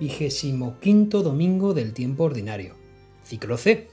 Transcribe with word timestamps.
vigésimo 0.00 0.78
quinto 0.80 1.22
domingo 1.22 1.74
del 1.74 1.92
tiempo 1.92 2.24
ordinario, 2.24 2.76
ciclo 3.24 3.56
C. 3.56 3.88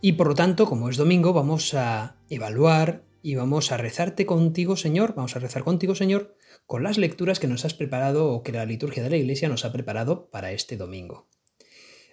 Y 0.00 0.12
por 0.12 0.28
lo 0.28 0.34
tanto, 0.34 0.66
como 0.66 0.88
es 0.88 0.96
domingo, 0.96 1.32
vamos 1.32 1.74
a 1.74 2.16
evaluar 2.28 3.04
y 3.22 3.34
vamos 3.34 3.72
a 3.72 3.76
rezarte 3.76 4.26
contigo, 4.26 4.76
Señor, 4.76 5.14
vamos 5.14 5.36
a 5.36 5.40
rezar 5.40 5.64
contigo, 5.64 5.94
Señor, 5.94 6.36
con 6.66 6.82
las 6.82 6.98
lecturas 6.98 7.40
que 7.40 7.48
nos 7.48 7.64
has 7.64 7.74
preparado 7.74 8.30
o 8.32 8.42
que 8.42 8.52
la 8.52 8.64
liturgia 8.64 9.02
de 9.02 9.10
la 9.10 9.16
Iglesia 9.16 9.48
nos 9.48 9.64
ha 9.64 9.72
preparado 9.72 10.30
para 10.30 10.52
este 10.52 10.76
domingo. 10.76 11.28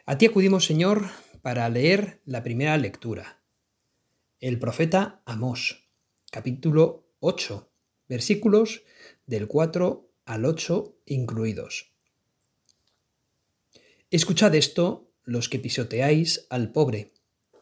A 0.05 0.17
ti 0.17 0.25
acudimos, 0.25 0.65
Señor, 0.65 1.09
para 1.41 1.69
leer 1.69 2.21
la 2.25 2.43
primera 2.43 2.77
lectura. 2.77 3.41
El 4.39 4.59
profeta 4.59 5.21
Amós, 5.25 5.89
capítulo 6.31 7.07
8, 7.19 7.71
versículos 8.07 8.83
del 9.25 9.47
4 9.47 10.11
al 10.25 10.45
8 10.45 10.97
incluidos. 11.05 11.94
Escuchad 14.11 14.53
esto, 14.53 15.11
los 15.23 15.49
que 15.49 15.57
pisoteáis 15.57 16.45
al 16.51 16.71
pobre, 16.71 17.13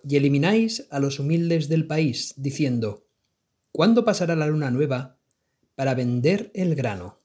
y 0.08 0.18
elimináis 0.18 0.88
a 0.92 1.00
los 1.00 1.20
humildes 1.20 1.70
del 1.70 1.88
país, 1.88 2.34
diciendo, 2.36 3.08
¿cuándo 3.72 4.04
pasará 4.04 4.36
la 4.36 4.48
luna 4.48 4.70
nueva 4.70 5.18
para 5.76 5.96
vender 5.96 6.52
el 6.54 6.76
grano? 6.76 7.22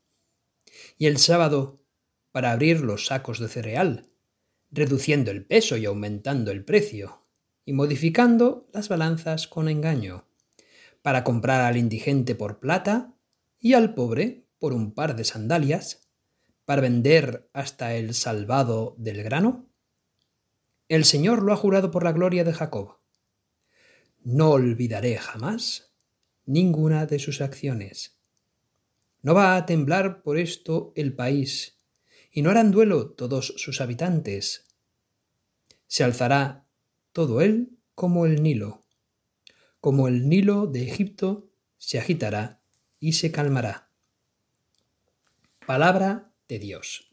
Y 0.96 1.06
el 1.06 1.18
sábado 1.18 1.82
para 2.30 2.52
abrir 2.52 2.80
los 2.80 3.06
sacos 3.06 3.40
de 3.40 3.48
cereal, 3.48 4.08
reduciendo 4.70 5.32
el 5.32 5.44
peso 5.44 5.76
y 5.76 5.86
aumentando 5.86 6.52
el 6.52 6.64
precio, 6.64 7.24
y 7.64 7.72
modificando 7.72 8.68
las 8.72 8.88
balanzas 8.88 9.48
con 9.48 9.68
engaño, 9.68 10.28
para 11.02 11.24
comprar 11.24 11.62
al 11.62 11.76
indigente 11.76 12.36
por 12.36 12.60
plata 12.60 13.14
y 13.58 13.72
al 13.72 13.94
pobre 13.94 14.46
por 14.60 14.72
un 14.72 14.92
par 14.92 15.16
de 15.16 15.24
sandalias, 15.24 16.07
para 16.68 16.82
vender 16.82 17.48
hasta 17.54 17.94
el 17.94 18.12
salvado 18.12 18.94
del 18.98 19.22
grano? 19.22 19.70
El 20.86 21.06
Señor 21.06 21.42
lo 21.42 21.54
ha 21.54 21.56
jurado 21.56 21.90
por 21.90 22.04
la 22.04 22.12
gloria 22.12 22.44
de 22.44 22.52
Jacob. 22.52 22.98
No 24.22 24.50
olvidaré 24.50 25.16
jamás 25.16 25.94
ninguna 26.44 27.06
de 27.06 27.20
sus 27.20 27.40
acciones. 27.40 28.18
No 29.22 29.32
va 29.32 29.56
a 29.56 29.64
temblar 29.64 30.22
por 30.22 30.36
esto 30.36 30.92
el 30.94 31.14
país, 31.14 31.78
y 32.30 32.42
no 32.42 32.50
harán 32.50 32.70
duelo 32.70 33.12
todos 33.12 33.54
sus 33.56 33.80
habitantes. 33.80 34.66
Se 35.86 36.04
alzará 36.04 36.66
todo 37.12 37.40
él 37.40 37.78
como 37.94 38.26
el 38.26 38.42
Nilo. 38.42 38.84
Como 39.80 40.06
el 40.06 40.28
Nilo 40.28 40.66
de 40.66 40.86
Egipto 40.86 41.48
se 41.78 41.98
agitará 41.98 42.60
y 43.00 43.14
se 43.14 43.32
calmará. 43.32 43.90
Palabra 45.66 46.27
de 46.48 46.58
Dios. 46.58 47.10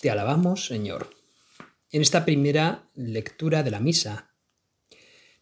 Te 0.00 0.10
alabamos, 0.10 0.66
Señor. 0.66 1.10
En 1.90 2.02
esta 2.02 2.24
primera 2.24 2.90
lectura 2.94 3.62
de 3.62 3.70
la 3.70 3.80
misa 3.80 4.34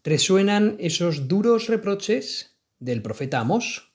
resuenan 0.03 0.77
esos 0.81 1.29
duros 1.29 1.69
reproches 1.69 2.57
del 2.79 3.03
profeta 3.03 3.41
Amós 3.41 3.93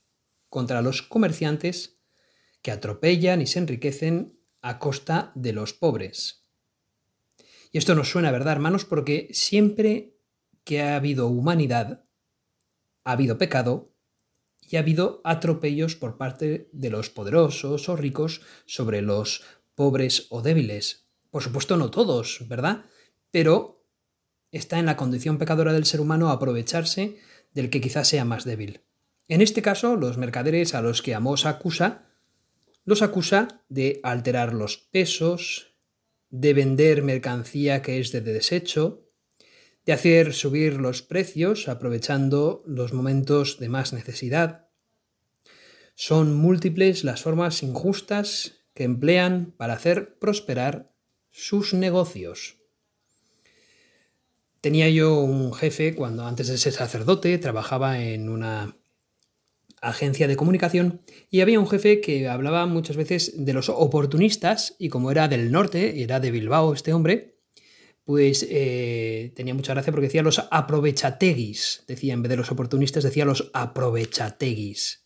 contra 0.49 0.81
los 0.81 1.01
comerciantes 1.01 1.99
que 2.61 2.71
atropellan 2.71 3.41
y 3.41 3.47
se 3.47 3.59
enriquecen 3.59 4.39
a 4.61 4.79
costa 4.79 5.31
de 5.35 5.53
los 5.53 5.73
pobres. 5.73 6.45
Y 7.71 7.77
esto 7.77 7.93
nos 7.93 8.09
suena, 8.09 8.31
¿verdad, 8.31 8.53
hermanos? 8.53 8.85
Porque 8.85 9.27
siempre 9.31 10.17
que 10.63 10.81
ha 10.81 10.95
habido 10.95 11.27
humanidad, 11.27 12.05
ha 13.03 13.11
habido 13.11 13.37
pecado 13.37 13.94
y 14.69 14.75
ha 14.75 14.79
habido 14.79 15.21
atropellos 15.23 15.95
por 15.95 16.17
parte 16.17 16.69
de 16.71 16.89
los 16.89 17.09
poderosos 17.09 17.89
o 17.89 17.95
ricos 17.95 18.41
sobre 18.65 19.01
los 19.01 19.43
pobres 19.75 20.27
o 20.29 20.41
débiles. 20.41 21.07
Por 21.29 21.43
supuesto 21.43 21.77
no 21.77 21.91
todos, 21.91 22.45
¿verdad? 22.47 22.85
Pero 23.31 23.83
está 24.51 24.79
en 24.79 24.85
la 24.85 24.95
condición 24.95 25.37
pecadora 25.37 25.73
del 25.73 25.85
ser 25.85 26.01
humano 26.01 26.29
aprovecharse 26.29 27.17
del 27.53 27.69
que 27.69 27.81
quizás 27.81 28.07
sea 28.07 28.25
más 28.25 28.45
débil. 28.45 28.81
En 29.27 29.41
este 29.41 29.61
caso, 29.61 29.95
los 29.95 30.17
mercaderes 30.17 30.75
a 30.75 30.81
los 30.81 31.01
que 31.01 31.15
Amos 31.15 31.45
acusa, 31.45 32.05
los 32.83 33.01
acusa 33.01 33.63
de 33.69 33.99
alterar 34.03 34.53
los 34.53 34.77
pesos, 34.77 35.75
de 36.29 36.53
vender 36.53 37.01
mercancía 37.01 37.81
que 37.81 37.99
es 37.99 38.11
de 38.11 38.21
desecho, 38.21 39.04
de 39.85 39.93
hacer 39.93 40.33
subir 40.33 40.73
los 40.73 41.01
precios 41.01 41.67
aprovechando 41.67 42.63
los 42.65 42.93
momentos 42.93 43.59
de 43.59 43.69
más 43.69 43.93
necesidad. 43.93 44.67
Son 45.95 46.35
múltiples 46.35 47.03
las 47.03 47.21
formas 47.21 47.63
injustas 47.63 48.65
que 48.73 48.83
emplean 48.83 49.53
para 49.57 49.73
hacer 49.73 50.17
prosperar 50.17 50.91
sus 51.31 51.73
negocios. 51.73 52.57
Tenía 54.59 54.89
yo 54.89 55.19
un 55.19 55.53
jefe 55.53 55.93
cuando 55.93 56.25
antes 56.25 56.47
de 56.47 56.57
ser 56.57 56.73
sacerdote 56.73 57.37
trabajaba 57.37 58.01
en 58.01 58.29
una 58.29 58.75
agencia 59.81 60.27
de 60.27 60.35
comunicación 60.35 61.01
y 61.29 61.41
había 61.41 61.59
un 61.59 61.67
jefe 61.67 62.01
que 62.01 62.27
hablaba 62.27 62.65
muchas 62.65 62.97
veces 62.97 63.33
de 63.37 63.53
los 63.53 63.69
oportunistas 63.69 64.75
y 64.79 64.89
como 64.89 65.11
era 65.11 65.27
del 65.27 65.51
norte, 65.51 66.01
era 66.01 66.19
de 66.19 66.31
Bilbao 66.31 66.73
este 66.73 66.93
hombre, 66.93 67.34
pues 68.05 68.47
eh, 68.49 69.33
tenía 69.35 69.55
mucha 69.55 69.73
gracia 69.73 69.91
porque 69.91 70.07
decía 70.07 70.21
los 70.21 70.41
aprovechateguis, 70.51 71.83
decía 71.87 72.13
en 72.13 72.21
vez 72.21 72.29
de 72.29 72.37
los 72.37 72.51
oportunistas, 72.51 73.03
decía 73.03 73.25
los 73.25 73.49
aprovechateguis. 73.53 75.05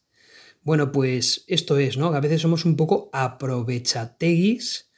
Bueno, 0.62 0.92
pues 0.92 1.46
esto 1.48 1.78
es, 1.78 1.98
¿no? 1.98 2.08
A 2.08 2.20
veces 2.20 2.42
somos 2.42 2.66
un 2.66 2.76
poco 2.76 3.10
aprovechateguis 3.14 4.92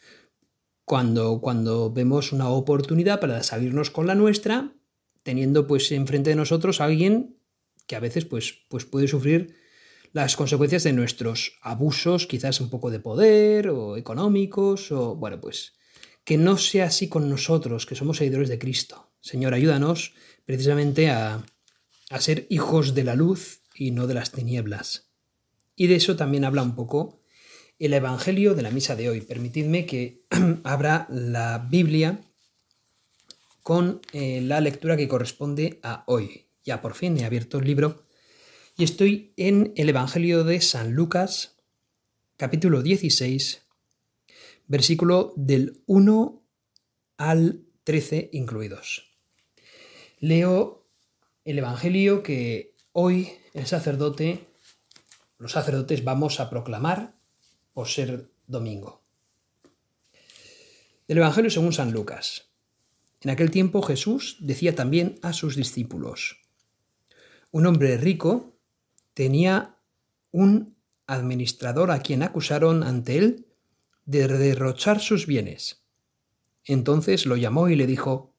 cuando, 0.84 1.40
cuando 1.42 1.94
vemos 1.94 2.34
una 2.34 2.50
oportunidad 2.50 3.20
para 3.20 3.44
salirnos 3.44 3.92
con 3.92 4.08
la 4.08 4.16
nuestra, 4.16 4.74
teniendo 5.22 5.68
pues 5.68 5.92
enfrente 5.92 6.32
de 6.32 6.36
nosotros 6.36 6.82
a 6.82 6.86
alguien 6.86 7.38
que 7.86 7.96
a 7.96 8.00
veces 8.00 8.26
pues, 8.26 8.66
pues 8.68 8.86
puede 8.86 9.08
sufrir 9.08 9.56
las 10.12 10.36
consecuencias 10.36 10.84
de 10.84 10.94
nuestros 10.94 11.60
abusos, 11.62 12.26
quizás 12.26 12.60
un 12.62 12.70
poco 12.72 12.90
de 12.90 13.00
poder 13.00 13.70
o 13.70 13.96
económicos, 13.96 14.92
o 14.92 15.16
bueno, 15.16 15.40
pues 15.40 15.74
que 16.32 16.38
no 16.38 16.58
sea 16.58 16.86
así 16.86 17.10
con 17.10 17.30
nosotros, 17.30 17.86
que 17.86 17.94
somos 17.94 18.16
seguidores 18.16 18.48
de 18.48 18.58
Cristo. 18.58 19.12
Señor, 19.20 19.54
ayúdanos 19.54 20.14
precisamente 20.46 21.10
a, 21.10 21.44
a 22.10 22.22
ser 22.22 22.48
hijos 22.50 22.96
de 22.96 23.04
la 23.04 23.16
luz 23.16 23.64
y 23.76 23.92
no 23.92 24.08
de 24.08 24.14
las 24.14 24.32
tinieblas. 24.32 25.10
Y 25.76 25.88
de 25.88 25.96
eso 25.96 26.16
también 26.16 26.46
habla 26.46 26.64
un 26.64 26.74
poco 26.74 27.20
el 27.80 27.94
Evangelio 27.94 28.56
de 28.56 28.62
la 28.62 28.72
misa 28.72 28.96
de 28.96 29.10
hoy. 29.10 29.20
Permitidme 29.20 29.86
que 29.86 30.24
abra 30.64 31.06
la 31.10 31.68
Biblia 31.70 32.22
con 33.62 34.00
eh, 34.14 34.40
la 34.40 34.62
lectura 34.62 34.96
que 34.96 35.10
corresponde 35.10 35.82
a 35.84 36.06
hoy. 36.08 36.46
Ya 36.64 36.82
por 36.82 36.94
fin 36.94 37.18
he 37.18 37.26
abierto 37.26 37.58
el 37.58 37.66
libro 37.66 38.06
y 38.78 38.86
estoy 38.86 39.34
en 39.36 39.74
el 39.76 39.90
Evangelio 39.90 40.46
de 40.46 40.62
San 40.62 40.94
Lucas, 40.94 41.58
capítulo 42.38 42.82
16, 42.82 43.61
versículo 44.72 45.34
del 45.36 45.84
1 45.86 46.42
al 47.18 47.66
13 47.84 48.30
incluidos. 48.32 49.12
Leo 50.22 50.88
el 51.44 51.60
Evangelio 51.60 52.24
que 52.24 52.78
hoy 52.94 53.34
el 53.54 53.68
sacerdote, 53.68 54.48
los 55.40 55.52
sacerdotes 55.52 56.06
vamos 56.06 56.40
a 56.40 56.50
proclamar 56.50 57.16
por 57.74 57.90
ser 57.90 58.32
domingo. 58.48 59.04
Del 61.06 61.18
Evangelio 61.18 61.52
según 61.52 61.74
San 61.74 61.92
Lucas. 61.92 62.48
En 63.20 63.30
aquel 63.30 63.52
tiempo 63.52 63.82
Jesús 63.82 64.38
decía 64.40 64.74
también 64.74 65.20
a 65.22 65.34
sus 65.34 65.58
discípulos, 65.58 66.40
un 67.52 67.66
hombre 67.66 67.98
rico 67.98 68.56
tenía 69.14 69.76
un 70.32 70.78
administrador 71.08 71.92
a 71.92 72.00
quien 72.00 72.24
acusaron 72.24 72.84
ante 72.84 73.18
él 73.18 73.51
de 74.06 74.28
derrochar 74.28 75.00
sus 75.00 75.28
bienes. 75.28 75.84
Entonces 76.66 77.26
lo 77.26 77.38
llamó 77.38 77.70
y 77.70 77.76
le 77.76 77.88
dijo, 77.88 78.32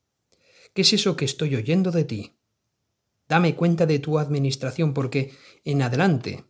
¿Qué 0.74 0.82
es 0.82 0.92
eso 0.94 1.16
que 1.16 1.26
estoy 1.26 1.54
oyendo 1.54 1.90
de 1.90 2.04
ti? 2.04 2.38
Dame 3.28 3.54
cuenta 3.54 3.84
de 3.84 3.98
tu 3.98 4.18
administración 4.18 4.94
porque 4.94 5.34
en 5.64 5.82
adelante 5.82 6.44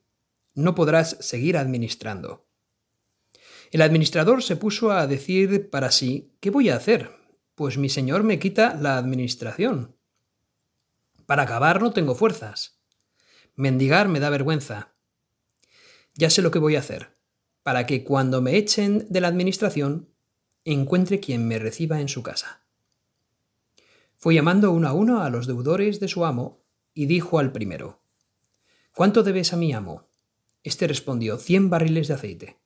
no 0.54 0.74
podrás 0.74 1.16
seguir 1.20 1.56
administrando. 1.56 2.46
El 3.72 3.82
administrador 3.82 4.42
se 4.42 4.56
puso 4.56 4.92
a 4.92 5.06
decir 5.06 5.70
para 5.70 5.90
sí, 5.90 6.36
¿qué 6.40 6.50
voy 6.50 6.68
a 6.68 6.76
hacer? 6.76 7.10
Pues 7.54 7.78
mi 7.78 7.88
señor 7.88 8.22
me 8.22 8.38
quita 8.38 8.74
la 8.74 8.96
administración. 8.96 9.96
Para 11.26 11.42
acabar 11.42 11.80
no 11.80 11.92
tengo 11.92 12.14
fuerzas. 12.14 12.80
Mendigar 13.54 14.08
me 14.08 14.20
da 14.20 14.30
vergüenza. 14.30 14.94
Ya 16.14 16.30
sé 16.30 16.42
lo 16.42 16.50
que 16.50 16.58
voy 16.58 16.76
a 16.76 16.80
hacer, 16.80 17.16
para 17.62 17.86
que 17.86 18.04
cuando 18.04 18.42
me 18.42 18.56
echen 18.56 19.06
de 19.08 19.20
la 19.20 19.28
administración, 19.28 20.08
encuentre 20.64 21.20
quien 21.20 21.46
me 21.46 21.58
reciba 21.58 22.00
en 22.00 22.08
su 22.08 22.22
casa. 22.22 22.62
Fue 24.16 24.34
llamando 24.34 24.70
uno 24.70 24.88
a 24.88 24.92
uno 24.92 25.22
a 25.22 25.30
los 25.30 25.46
deudores 25.46 26.00
de 26.00 26.08
su 26.08 26.24
amo 26.24 26.64
y 26.94 27.06
dijo 27.06 27.38
al 27.38 27.52
primero, 27.52 28.02
¿Cuánto 28.94 29.22
debes 29.22 29.52
a 29.52 29.56
mi 29.56 29.72
amo? 29.72 30.08
Este 30.62 30.86
respondió, 30.86 31.38
cien 31.38 31.70
barriles 31.70 32.08
de 32.08 32.14
aceite. 32.14 32.58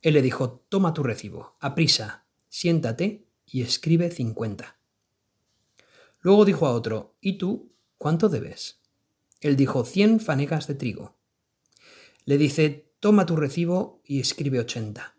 Él 0.00 0.14
le 0.14 0.22
dijo, 0.22 0.64
toma 0.68 0.94
tu 0.94 1.02
recibo, 1.02 1.56
aprisa, 1.60 2.26
siéntate 2.48 3.28
y 3.46 3.62
escribe 3.62 4.10
cincuenta. 4.10 4.78
Luego 6.18 6.44
dijo 6.44 6.66
a 6.66 6.72
otro, 6.72 7.16
¿y 7.20 7.38
tú 7.38 7.72
cuánto 7.98 8.28
debes? 8.28 8.80
Él 9.40 9.56
dijo, 9.56 9.84
cien 9.84 10.18
fanegas 10.18 10.66
de 10.66 10.74
trigo. 10.74 11.16
Le 12.24 12.38
dice, 12.38 12.91
toma 13.02 13.26
tu 13.26 13.34
recibo 13.34 14.00
y 14.04 14.20
escribe 14.20 14.60
ochenta. 14.60 15.16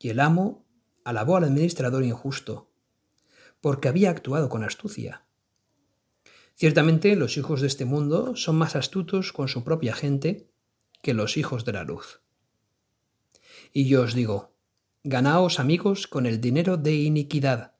Y 0.00 0.08
el 0.08 0.18
amo 0.18 0.66
alabó 1.04 1.36
al 1.36 1.44
administrador 1.44 2.02
injusto, 2.02 2.72
porque 3.60 3.86
había 3.86 4.10
actuado 4.10 4.48
con 4.48 4.64
astucia. 4.64 5.24
Ciertamente 6.56 7.14
los 7.14 7.36
hijos 7.36 7.60
de 7.60 7.68
este 7.68 7.84
mundo 7.84 8.34
son 8.34 8.56
más 8.56 8.74
astutos 8.74 9.32
con 9.32 9.46
su 9.46 9.62
propia 9.62 9.94
gente 9.94 10.50
que 11.02 11.14
los 11.14 11.36
hijos 11.36 11.64
de 11.64 11.72
la 11.72 11.84
luz. 11.84 12.20
Y 13.72 13.86
yo 13.86 14.02
os 14.02 14.14
digo, 14.14 14.52
ganaos 15.04 15.60
amigos 15.60 16.08
con 16.08 16.26
el 16.26 16.40
dinero 16.40 16.78
de 16.78 16.94
iniquidad, 16.96 17.76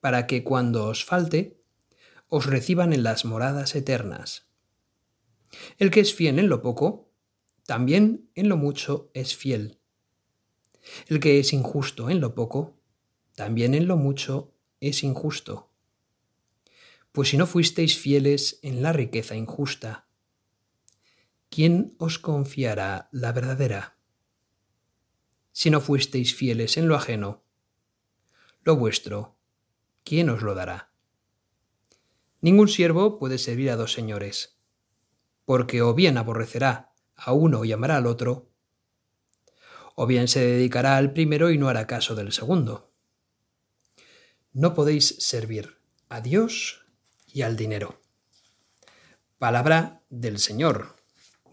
para 0.00 0.26
que 0.26 0.42
cuando 0.42 0.86
os 0.86 1.04
falte, 1.04 1.60
os 2.28 2.46
reciban 2.46 2.94
en 2.94 3.02
las 3.02 3.26
moradas 3.26 3.74
eternas. 3.74 4.48
El 5.76 5.90
que 5.90 6.00
es 6.00 6.14
fiel 6.14 6.38
en 6.38 6.48
lo 6.48 6.62
poco, 6.62 7.11
también 7.72 8.28
en 8.34 8.50
lo 8.50 8.58
mucho 8.58 9.10
es 9.14 9.34
fiel. 9.34 9.78
El 11.06 11.20
que 11.20 11.38
es 11.38 11.54
injusto 11.54 12.10
en 12.10 12.20
lo 12.20 12.34
poco, 12.34 12.76
también 13.34 13.72
en 13.72 13.88
lo 13.88 13.96
mucho 13.96 14.52
es 14.78 15.02
injusto. 15.02 15.70
Pues 17.12 17.30
si 17.30 17.38
no 17.38 17.46
fuisteis 17.46 17.96
fieles 17.96 18.58
en 18.60 18.82
la 18.82 18.92
riqueza 18.92 19.36
injusta, 19.36 20.06
¿quién 21.48 21.94
os 21.96 22.18
confiará 22.18 23.08
la 23.10 23.32
verdadera? 23.32 23.96
Si 25.52 25.70
no 25.70 25.80
fuisteis 25.80 26.34
fieles 26.34 26.76
en 26.76 26.88
lo 26.88 26.94
ajeno, 26.94 27.42
lo 28.64 28.76
vuestro, 28.76 29.38
¿quién 30.04 30.28
os 30.28 30.42
lo 30.42 30.54
dará? 30.54 30.92
Ningún 32.42 32.68
siervo 32.68 33.18
puede 33.18 33.38
servir 33.38 33.70
a 33.70 33.76
dos 33.76 33.94
señores, 33.94 34.58
porque 35.46 35.80
o 35.80 35.94
bien 35.94 36.18
aborrecerá 36.18 36.91
a 37.24 37.32
uno 37.32 37.64
y 37.64 37.72
amará 37.72 37.96
al 37.96 38.06
otro, 38.06 38.50
o 39.94 40.06
bien 40.06 40.28
se 40.28 40.40
dedicará 40.40 40.96
al 40.96 41.12
primero 41.12 41.50
y 41.50 41.58
no 41.58 41.68
hará 41.68 41.86
caso 41.86 42.14
del 42.14 42.32
segundo. 42.32 42.90
No 44.52 44.74
podéis 44.74 45.16
servir 45.18 45.76
a 46.08 46.20
Dios 46.20 46.84
y 47.26 47.42
al 47.42 47.56
dinero. 47.56 48.00
Palabra 49.38 50.02
del 50.10 50.38
Señor. 50.38 50.96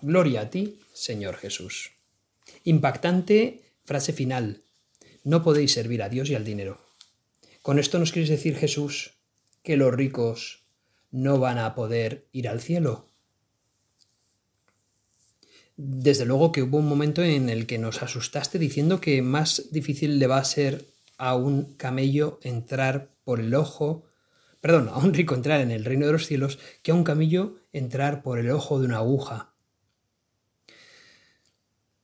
Gloria 0.01 0.41
a 0.41 0.49
ti, 0.49 0.79
Señor 0.93 1.35
Jesús. 1.35 1.91
Impactante 2.63 3.63
frase 3.83 4.13
final. 4.13 4.63
No 5.23 5.43
podéis 5.43 5.73
servir 5.73 6.03
a 6.03 6.09
Dios 6.09 6.29
y 6.29 6.35
al 6.35 6.45
dinero. 6.45 6.79
Con 7.61 7.79
esto 7.79 7.99
nos 7.99 8.11
quieres 8.11 8.29
decir, 8.29 8.55
Jesús, 8.55 9.13
que 9.63 9.77
los 9.77 9.93
ricos 9.93 10.63
no 11.11 11.39
van 11.39 11.57
a 11.57 11.75
poder 11.75 12.27
ir 12.31 12.47
al 12.47 12.61
cielo. 12.61 13.08
Desde 15.81 16.25
luego 16.25 16.51
que 16.51 16.61
hubo 16.61 16.79
un 16.79 16.89
momento 16.89 17.23
en 17.23 17.47
el 17.47 17.65
que 17.65 17.77
nos 17.77 18.03
asustaste 18.03 18.59
diciendo 18.59 18.99
que 18.99 19.21
más 19.21 19.69
difícil 19.71 20.19
le 20.19 20.27
va 20.27 20.37
a 20.37 20.43
ser 20.43 20.83
a 21.17 21.37
un 21.37 21.75
camello 21.75 22.37
entrar 22.43 23.15
por 23.23 23.39
el 23.39 23.55
ojo, 23.55 24.03
perdón, 24.59 24.89
a 24.89 24.97
un 24.97 25.13
rico 25.13 25.35
entrar 25.35 25.61
en 25.61 25.71
el 25.71 25.85
reino 25.85 26.05
de 26.05 26.11
los 26.11 26.25
cielos 26.25 26.59
que 26.83 26.91
a 26.91 26.95
un 26.95 27.05
camello 27.05 27.55
entrar 27.71 28.23
por 28.23 28.39
el 28.39 28.51
ojo 28.51 28.77
de 28.77 28.87
una 28.87 28.97
aguja. 28.97 29.53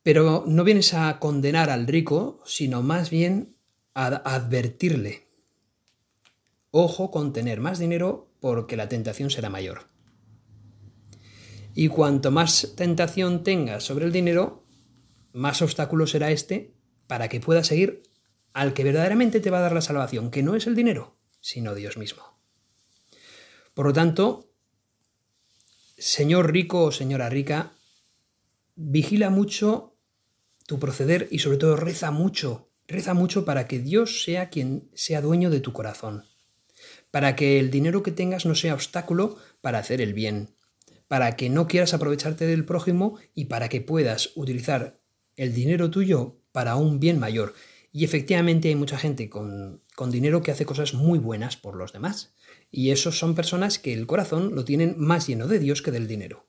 Pero 0.02 0.44
no 0.46 0.64
vienes 0.64 0.94
a 0.94 1.18
condenar 1.18 1.68
al 1.68 1.86
rico, 1.86 2.40
sino 2.46 2.80
más 2.80 3.10
bien 3.10 3.56
a 3.92 4.06
advertirle. 4.06 5.26
Ojo 6.70 7.10
con 7.10 7.34
tener 7.34 7.60
más 7.60 7.78
dinero 7.78 8.30
porque 8.40 8.78
la 8.78 8.88
tentación 8.88 9.28
será 9.28 9.50
mayor. 9.50 9.95
Y 11.78 11.88
cuanto 11.88 12.30
más 12.30 12.72
tentación 12.74 13.44
tengas 13.44 13.84
sobre 13.84 14.06
el 14.06 14.12
dinero, 14.12 14.64
más 15.34 15.60
obstáculo 15.60 16.06
será 16.06 16.30
este 16.30 16.74
para 17.06 17.28
que 17.28 17.38
puedas 17.38 17.66
seguir 17.66 18.02
al 18.54 18.72
que 18.72 18.82
verdaderamente 18.82 19.40
te 19.40 19.50
va 19.50 19.58
a 19.58 19.60
dar 19.60 19.74
la 19.74 19.82
salvación, 19.82 20.30
que 20.30 20.42
no 20.42 20.56
es 20.56 20.66
el 20.66 20.74
dinero, 20.74 21.18
sino 21.38 21.74
Dios 21.74 21.98
mismo. 21.98 22.22
Por 23.74 23.84
lo 23.84 23.92
tanto, 23.92 24.50
señor 25.98 26.50
rico 26.50 26.84
o 26.84 26.92
señora 26.92 27.28
rica, 27.28 27.74
vigila 28.74 29.28
mucho 29.28 29.98
tu 30.66 30.78
proceder 30.78 31.28
y 31.30 31.40
sobre 31.40 31.58
todo 31.58 31.76
reza 31.76 32.10
mucho, 32.10 32.70
reza 32.88 33.12
mucho 33.12 33.44
para 33.44 33.68
que 33.68 33.80
Dios 33.80 34.22
sea 34.24 34.48
quien 34.48 34.90
sea 34.94 35.20
dueño 35.20 35.50
de 35.50 35.60
tu 35.60 35.74
corazón, 35.74 36.24
para 37.10 37.36
que 37.36 37.60
el 37.60 37.70
dinero 37.70 38.02
que 38.02 38.12
tengas 38.12 38.46
no 38.46 38.54
sea 38.54 38.72
obstáculo 38.72 39.36
para 39.60 39.78
hacer 39.78 40.00
el 40.00 40.14
bien, 40.14 40.55
para 41.08 41.36
que 41.36 41.48
no 41.48 41.68
quieras 41.68 41.94
aprovecharte 41.94 42.46
del 42.46 42.64
prójimo 42.64 43.18
y 43.34 43.46
para 43.46 43.68
que 43.68 43.80
puedas 43.80 44.32
utilizar 44.34 45.00
el 45.36 45.54
dinero 45.54 45.90
tuyo 45.90 46.40
para 46.52 46.76
un 46.76 46.98
bien 46.98 47.18
mayor. 47.18 47.54
Y 47.92 48.04
efectivamente 48.04 48.68
hay 48.68 48.74
mucha 48.74 48.98
gente 48.98 49.30
con, 49.30 49.82
con, 49.94 50.10
dinero 50.10 50.42
que 50.42 50.50
hace 50.50 50.66
cosas 50.66 50.94
muy 50.94 51.18
buenas 51.18 51.56
por 51.56 51.76
los 51.76 51.92
demás. 51.92 52.34
Y 52.70 52.90
esos 52.90 53.18
son 53.18 53.34
personas 53.34 53.78
que 53.78 53.92
el 53.92 54.06
corazón 54.06 54.54
lo 54.54 54.64
tienen 54.64 54.96
más 54.98 55.26
lleno 55.26 55.46
de 55.46 55.58
Dios 55.58 55.82
que 55.82 55.92
del 55.92 56.06
dinero. 56.06 56.46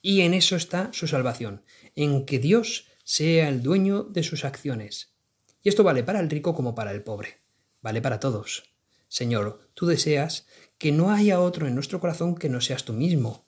Y 0.00 0.22
en 0.22 0.34
eso 0.34 0.56
está 0.56 0.90
su 0.92 1.06
salvación, 1.06 1.62
en 1.94 2.24
que 2.24 2.38
Dios 2.38 2.86
sea 3.04 3.48
el 3.48 3.62
dueño 3.62 4.02
de 4.04 4.22
sus 4.22 4.44
acciones. 4.44 5.14
Y 5.62 5.68
esto 5.68 5.82
vale 5.82 6.04
para 6.04 6.20
el 6.20 6.30
rico 6.30 6.54
como 6.54 6.74
para 6.74 6.92
el 6.92 7.02
pobre. 7.02 7.40
Vale 7.80 8.00
para 8.00 8.20
todos. 8.20 8.64
Señor, 9.08 9.70
tú 9.74 9.86
deseas 9.86 10.46
que 10.78 10.92
no 10.92 11.10
haya 11.10 11.40
otro 11.40 11.66
en 11.66 11.74
nuestro 11.74 12.00
corazón 12.00 12.36
que 12.36 12.48
no 12.48 12.60
seas 12.60 12.84
tú 12.84 12.92
mismo, 12.92 13.47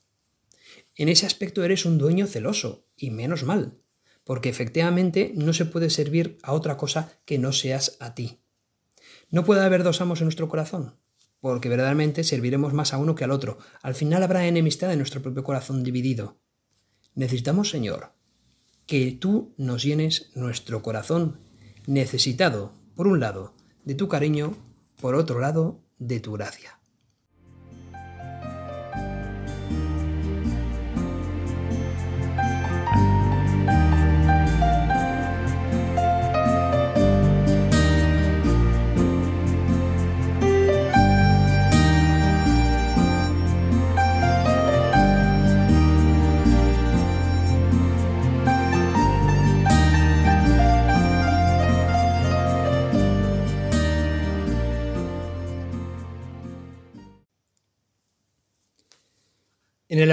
en 0.96 1.08
ese 1.08 1.26
aspecto 1.26 1.64
eres 1.64 1.84
un 1.84 1.98
dueño 1.98 2.26
celoso, 2.26 2.86
y 2.96 3.10
menos 3.10 3.44
mal, 3.44 3.78
porque 4.24 4.48
efectivamente 4.48 5.32
no 5.34 5.52
se 5.52 5.64
puede 5.64 5.90
servir 5.90 6.38
a 6.42 6.52
otra 6.52 6.76
cosa 6.76 7.20
que 7.24 7.38
no 7.38 7.52
seas 7.52 7.96
a 8.00 8.14
ti. 8.14 8.40
No 9.30 9.44
puede 9.44 9.64
haber 9.64 9.82
dos 9.82 10.00
amos 10.00 10.20
en 10.20 10.26
nuestro 10.26 10.48
corazón, 10.48 10.96
porque 11.40 11.68
verdaderamente 11.68 12.24
serviremos 12.24 12.72
más 12.72 12.92
a 12.92 12.98
uno 12.98 13.14
que 13.14 13.24
al 13.24 13.30
otro. 13.30 13.58
Al 13.82 13.94
final 13.94 14.22
habrá 14.22 14.46
enemistad 14.46 14.92
en 14.92 14.98
nuestro 14.98 15.22
propio 15.22 15.44
corazón 15.44 15.82
dividido. 15.82 16.40
Necesitamos, 17.14 17.70
Señor, 17.70 18.12
que 18.86 19.12
tú 19.12 19.54
nos 19.56 19.82
llenes 19.82 20.30
nuestro 20.34 20.82
corazón 20.82 21.38
necesitado, 21.86 22.74
por 22.94 23.06
un 23.06 23.20
lado, 23.20 23.54
de 23.84 23.94
tu 23.94 24.08
cariño, 24.08 24.56
por 25.00 25.14
otro 25.14 25.40
lado, 25.40 25.82
de 25.98 26.20
tu 26.20 26.32
gracia. 26.32 26.79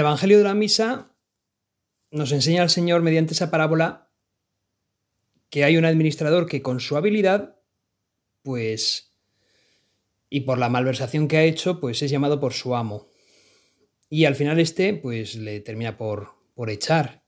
Evangelio 0.08 0.38
de 0.38 0.44
la 0.44 0.54
Misa 0.54 1.14
nos 2.10 2.32
enseña 2.32 2.62
el 2.62 2.70
Señor 2.70 3.02
mediante 3.02 3.34
esa 3.34 3.50
parábola 3.50 4.10
que 5.50 5.64
hay 5.64 5.76
un 5.76 5.84
administrador 5.84 6.46
que 6.46 6.62
con 6.62 6.80
su 6.80 6.96
habilidad, 6.96 7.60
pues, 8.42 9.14
y 10.30 10.40
por 10.40 10.56
la 10.56 10.70
malversación 10.70 11.28
que 11.28 11.36
ha 11.36 11.44
hecho, 11.44 11.78
pues 11.78 12.00
es 12.00 12.10
llamado 12.10 12.40
por 12.40 12.54
su 12.54 12.74
amo. 12.74 13.10
Y 14.08 14.24
al 14.24 14.34
final 14.34 14.58
este, 14.58 14.94
pues, 14.94 15.34
le 15.34 15.60
termina 15.60 15.98
por, 15.98 16.30
por 16.54 16.70
echar. 16.70 17.22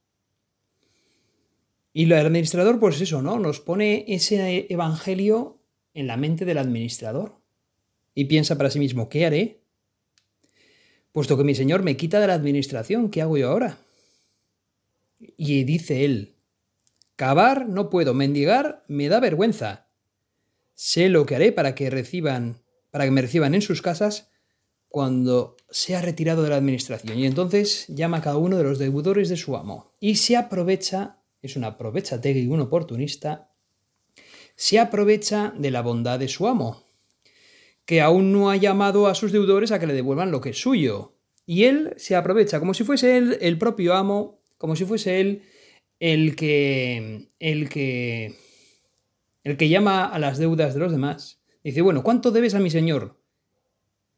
Y 1.93 2.05
el 2.05 2.13
administrador, 2.15 2.81
pues 2.81 2.99
eso, 3.03 3.21
¿no? 3.21 3.39
Nos 3.39 3.61
pone 3.61 4.07
ese 4.09 4.67
evangelio 4.71 5.63
en 5.93 6.07
la 6.07 6.17
mente 6.17 6.47
del 6.47 6.57
administrador 6.57 7.43
y 8.15 8.25
piensa 8.25 8.57
para 8.57 8.71
sí 8.71 8.79
mismo, 8.79 9.11
¿qué 9.11 9.27
haré? 9.27 9.60
Puesto 11.13 11.37
que 11.37 11.45
mi 11.45 11.55
señor 11.55 11.83
me 11.83 11.97
quita 11.97 12.21
de 12.21 12.27
la 12.27 12.35
administración, 12.35 13.11
¿qué 13.11 13.23
hago 13.23 13.37
yo 13.37 13.51
ahora? 13.51 13.79
Y 15.19 15.65
dice 15.65 16.05
él, 16.05 16.37
cavar 17.17 17.69
no 17.69 17.91
puedo, 17.91 18.15
mendigar 18.15 18.85
me 18.89 19.09
da 19.09 19.21
vergüenza. 19.21 19.89
Sé 20.75 21.09
lo 21.09 21.27
que 21.27 21.35
haré 21.35 21.53
para 21.53 21.75
que 21.75 21.91
reciban, 21.91 22.63
para 22.91 23.05
que 23.05 23.11
me 23.11 23.23
reciban 23.23 23.55
en 23.55 23.63
sus 23.63 23.83
casas 23.83 24.31
cuando 24.89 25.57
sea 25.71 26.01
retirado 26.01 26.43
de 26.43 26.51
la 26.51 26.57
administración. 26.57 27.19
Y 27.19 27.27
entonces 27.27 27.87
llama 27.89 28.19
a 28.19 28.23
cada 28.23 28.39
uno 28.39 28.57
de 28.57 28.65
los 28.65 28.79
deudores 28.79 29.29
de 29.29 29.37
su 29.37 29.57
amo 29.57 29.93
y 30.01 30.17
se 30.17 30.37
aprovecha 30.37 31.21
es 31.43 31.57
un 31.57 31.65
aprovechate 31.65 32.33
y 32.33 32.47
un 32.47 32.61
oportunista, 32.61 33.51
se 34.57 34.79
aprovecha 34.79 35.55
de 35.57 35.71
la 35.71 35.83
bondad 35.83 36.19
de 36.19 36.29
su 36.29 36.47
amo, 36.47 36.83
que 37.91 38.01
aún 38.01 38.31
no 38.31 38.51
ha 38.51 38.57
llamado 38.57 39.09
a 39.09 39.17
sus 39.17 39.33
deudores 39.33 39.73
a 39.73 39.81
que 39.81 39.87
le 39.89 39.95
devuelvan 39.95 40.31
lo 40.31 40.41
que 40.41 40.51
es 40.51 40.61
suyo. 40.61 41.17
Y 41.45 41.65
él 41.65 41.93
se 41.97 42.15
aprovecha 42.15 42.61
como 42.61 42.73
si 42.73 42.85
fuese 42.85 43.17
él 43.17 43.37
el 43.41 43.59
propio 43.59 43.95
amo, 43.95 44.41
como 44.59 44.77
si 44.77 44.85
fuese 44.85 45.21
él 45.21 45.43
el 45.99 46.37
que 46.37 47.33
el 47.41 47.69
que 47.69 48.37
el 49.43 49.57
que 49.57 49.69
llama 49.69 50.05
a 50.05 50.21
las 50.21 50.39
deudas 50.39 50.73
de 50.73 50.79
los 50.79 50.93
demás. 50.93 51.43
Dice, 51.65 51.81
bueno, 51.81 52.05
¿cuánto 52.05 52.31
debes 52.31 52.55
a 52.55 52.61
mi 52.61 52.71
señor? 52.71 53.21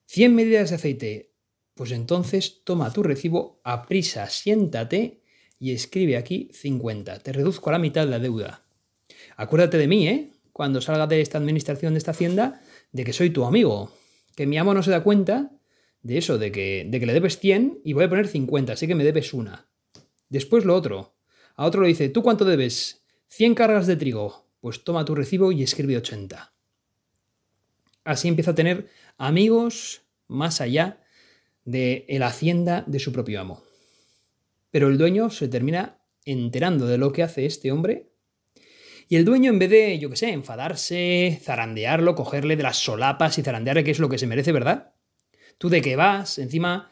100 0.05 0.35
medidas 0.35 0.69
de 0.69 0.77
aceite. 0.77 1.33
Pues 1.73 1.93
entonces 1.93 2.61
toma 2.65 2.93
tu 2.93 3.03
recibo, 3.03 3.63
a 3.65 3.87
siéntate 4.29 5.23
y 5.59 5.73
escribe 5.73 6.19
aquí 6.19 6.51
50. 6.53 7.21
Te 7.21 7.33
reduzco 7.33 7.71
a 7.71 7.73
la 7.73 7.79
mitad 7.79 8.07
la 8.07 8.19
deuda. 8.19 8.67
Acuérdate 9.39 9.79
de 9.79 9.89
mí, 9.89 10.09
¿eh? 10.09 10.31
Cuando 10.53 10.83
salga 10.83 11.07
de 11.07 11.23
esta 11.23 11.39
administración 11.39 11.95
de 11.95 11.99
esta 11.99 12.11
hacienda, 12.11 12.61
de 12.93 13.05
que 13.05 13.13
soy 13.13 13.31
tu 13.31 13.45
amigo. 13.45 13.93
Que 14.37 14.47
mi 14.47 14.59
amo 14.59 14.75
no 14.75 14.83
se 14.83 14.91
da 14.91 15.03
cuenta 15.03 15.51
de 16.03 16.19
eso, 16.19 16.39
de 16.39 16.53
que, 16.53 16.87
de 16.89 17.01
que 17.01 17.07
le 17.07 17.13
debes 17.13 17.39
100 17.39 17.81
y 17.85 17.93
voy 17.93 18.05
a 18.05 18.09
poner 18.09 18.29
50, 18.29 18.73
así 18.73 18.87
que 18.87 18.95
me 18.95 19.05
debes 19.05 19.35
una. 19.35 19.69
Después 20.29 20.65
lo 20.65 20.75
otro. 20.75 21.15
A 21.57 21.67
otro 21.67 21.83
le 21.83 21.89
dice, 21.89 22.09
¿tú 22.09 22.23
cuánto 22.23 22.45
debes? 22.45 23.05
100 23.29 23.55
cargas 23.55 23.87
de 23.87 23.97
trigo. 23.97 24.47
Pues 24.61 24.85
toma 24.85 25.05
tu 25.05 25.15
recibo 25.15 25.53
y 25.53 25.63
escribe 25.63 25.97
80. 25.97 26.55
Así 28.05 28.29
empieza 28.29 28.53
a 28.53 28.55
tener 28.55 28.89
amigos 29.19 30.03
más 30.29 30.61
allá 30.61 31.05
de 31.65 32.07
la 32.09 32.29
hacienda 32.29 32.85
de 32.87 32.99
su 32.99 33.13
propio 33.13 33.41
amo. 33.41 33.63
Pero 34.71 34.89
el 34.89 34.99
dueño 34.99 35.31
se 35.31 35.49
termina 35.49 35.99
enterando 36.25 36.87
de 36.87 36.99
lo 36.99 37.13
que 37.13 37.23
hace 37.23 37.47
este 37.47 37.71
hombre. 37.71 38.12
Y 39.09 39.17
el 39.17 39.25
dueño, 39.25 39.51
en 39.51 39.59
vez 39.59 39.71
de, 39.71 39.99
yo 39.99 40.11
qué 40.11 40.17
sé, 40.17 40.31
enfadarse, 40.31 41.39
zarandearlo, 41.43 42.15
cogerle 42.15 42.57
de 42.57 42.63
las 42.63 42.79
solapas 42.79 43.39
y 43.39 43.43
zarandearle 43.43 43.85
qué 43.85 43.91
es 43.91 43.99
lo 43.99 44.09
que 44.09 44.19
se 44.19 44.27
merece, 44.27 44.53
¿verdad? 44.53 44.95
Tú 45.59 45.69
de 45.69 45.83
qué 45.83 45.97
vas, 45.97 46.39
encima. 46.39 46.91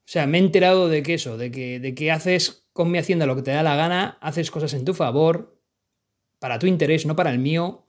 O 0.00 0.08
sea, 0.08 0.26
me 0.26 0.38
he 0.38 0.40
enterado 0.40 0.88
de 0.88 1.02
que 1.02 1.14
eso, 1.14 1.36
de 1.36 1.50
que, 1.50 1.80
de 1.80 1.94
que 1.94 2.12
haces 2.12 2.66
con 2.72 2.90
mi 2.90 2.98
hacienda 2.98 3.26
lo 3.26 3.36
que 3.36 3.42
te 3.42 3.50
da 3.50 3.62
la 3.62 3.76
gana, 3.76 4.18
haces 4.20 4.50
cosas 4.50 4.74
en 4.74 4.84
tu 4.84 4.94
favor, 4.94 5.58
para 6.38 6.58
tu 6.58 6.66
interés, 6.66 7.06
no 7.06 7.16
para 7.16 7.30
el 7.30 7.38
mío. 7.38 7.86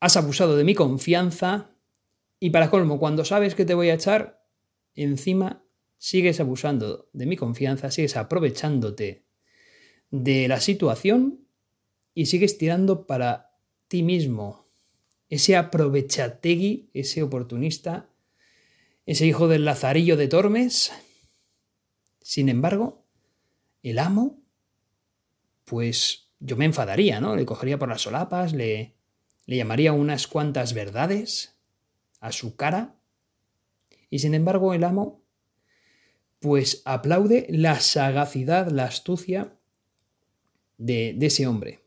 Has 0.00 0.16
abusado 0.16 0.56
de 0.56 0.64
mi 0.64 0.74
confianza. 0.74 1.70
Y 2.40 2.50
para 2.50 2.70
colmo, 2.70 2.98
cuando 2.98 3.24
sabes 3.24 3.54
que 3.54 3.64
te 3.64 3.74
voy 3.74 3.90
a 3.90 3.94
echar, 3.94 4.44
encima 4.94 5.64
sigues 5.98 6.40
abusando 6.40 7.08
de 7.12 7.26
mi 7.26 7.36
confianza, 7.36 7.90
sigues 7.90 8.16
aprovechándote 8.16 9.24
de 10.10 10.48
la 10.48 10.60
situación 10.60 11.43
y 12.14 12.26
sigues 12.26 12.58
tirando 12.58 13.06
para 13.06 13.56
ti 13.88 14.02
mismo. 14.02 14.66
Ese 15.28 15.56
aprovechategui, 15.56 16.90
ese 16.94 17.22
oportunista, 17.22 18.08
ese 19.06 19.26
hijo 19.26 19.48
del 19.48 19.64
lazarillo 19.64 20.16
de 20.16 20.28
Tormes. 20.28 20.92
Sin 22.22 22.48
embargo, 22.48 23.04
el 23.82 23.98
amo, 23.98 24.42
pues 25.64 26.30
yo 26.40 26.56
me 26.56 26.64
enfadaría, 26.64 27.20
¿no? 27.20 27.36
Le 27.36 27.44
cogería 27.44 27.78
por 27.78 27.88
las 27.88 28.02
solapas, 28.02 28.52
le, 28.52 28.94
le 29.46 29.56
llamaría 29.56 29.92
unas 29.92 30.26
cuantas 30.26 30.74
verdades 30.74 31.56
a 32.20 32.32
su 32.32 32.56
cara. 32.56 32.96
Y 34.08 34.20
sin 34.20 34.34
embargo, 34.34 34.74
el 34.74 34.84
amo 34.84 35.24
pues 36.44 36.82
aplaude 36.84 37.46
la 37.48 37.80
sagacidad, 37.80 38.70
la 38.70 38.84
astucia 38.84 39.56
de, 40.76 41.16
ese 41.22 41.46
hombre. 41.46 41.83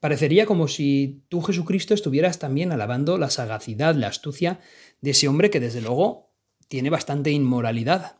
Parecería 0.00 0.46
como 0.46 0.68
si 0.68 1.22
tú, 1.28 1.42
Jesucristo, 1.42 1.94
estuvieras 1.94 2.38
también 2.38 2.72
alabando 2.72 3.18
la 3.18 3.30
sagacidad, 3.30 3.94
la 3.94 4.08
astucia 4.08 4.60
de 5.00 5.10
ese 5.10 5.28
hombre 5.28 5.50
que 5.50 5.60
desde 5.60 5.80
luego 5.80 6.32
tiene 6.68 6.90
bastante 6.90 7.30
inmoralidad. 7.30 8.18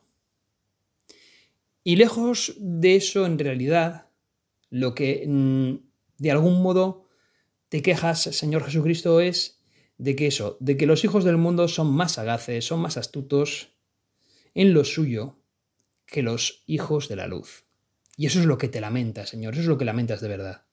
Y 1.83 1.95
lejos 1.95 2.55
de 2.57 2.95
eso, 2.95 3.25
en 3.25 3.39
realidad, 3.39 4.09
lo 4.69 4.93
que 4.93 5.25
mm, 5.27 5.75
de 6.17 6.31
algún 6.31 6.61
modo 6.61 7.05
te 7.69 7.81
quejas, 7.81 8.21
Señor 8.21 8.65
Jesucristo, 8.65 9.21
es 9.21 9.61
de 9.97 10.15
que 10.15 10.27
eso, 10.27 10.57
de 10.59 10.77
que 10.77 10.85
los 10.85 11.03
hijos 11.03 11.23
del 11.23 11.37
mundo 11.37 11.67
son 11.67 11.91
más 11.91 12.13
sagaces, 12.13 12.65
son 12.65 12.81
más 12.81 12.97
astutos, 12.97 13.73
en 14.53 14.73
lo 14.73 14.83
suyo 14.83 15.37
que 16.05 16.23
los 16.23 16.63
hijos 16.65 17.07
de 17.09 17.15
la 17.15 17.27
luz. 17.27 17.65
Y 18.15 18.25
eso 18.25 18.39
es 18.39 18.45
lo 18.45 18.57
que 18.57 18.69
te 18.69 18.81
lamenta, 18.81 19.25
Señor, 19.25 19.53
eso 19.53 19.61
es 19.61 19.67
lo 19.67 19.77
que 19.77 19.85
lamentas 19.85 20.21
de 20.21 20.27
verdad. 20.27 20.66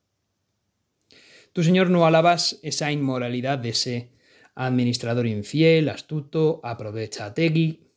Tú, 1.54 1.64
Señor, 1.64 1.88
no 1.88 2.04
alabas 2.04 2.58
esa 2.62 2.92
inmoralidad 2.92 3.58
de 3.58 3.70
ese 3.70 4.10
administrador 4.54 5.26
infiel, 5.26 5.88
astuto, 5.88 6.60
aprovechategui, 6.62 7.88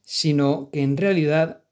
sino 0.00 0.70
que 0.72 0.80
en 0.80 0.96
realidad 0.96 1.64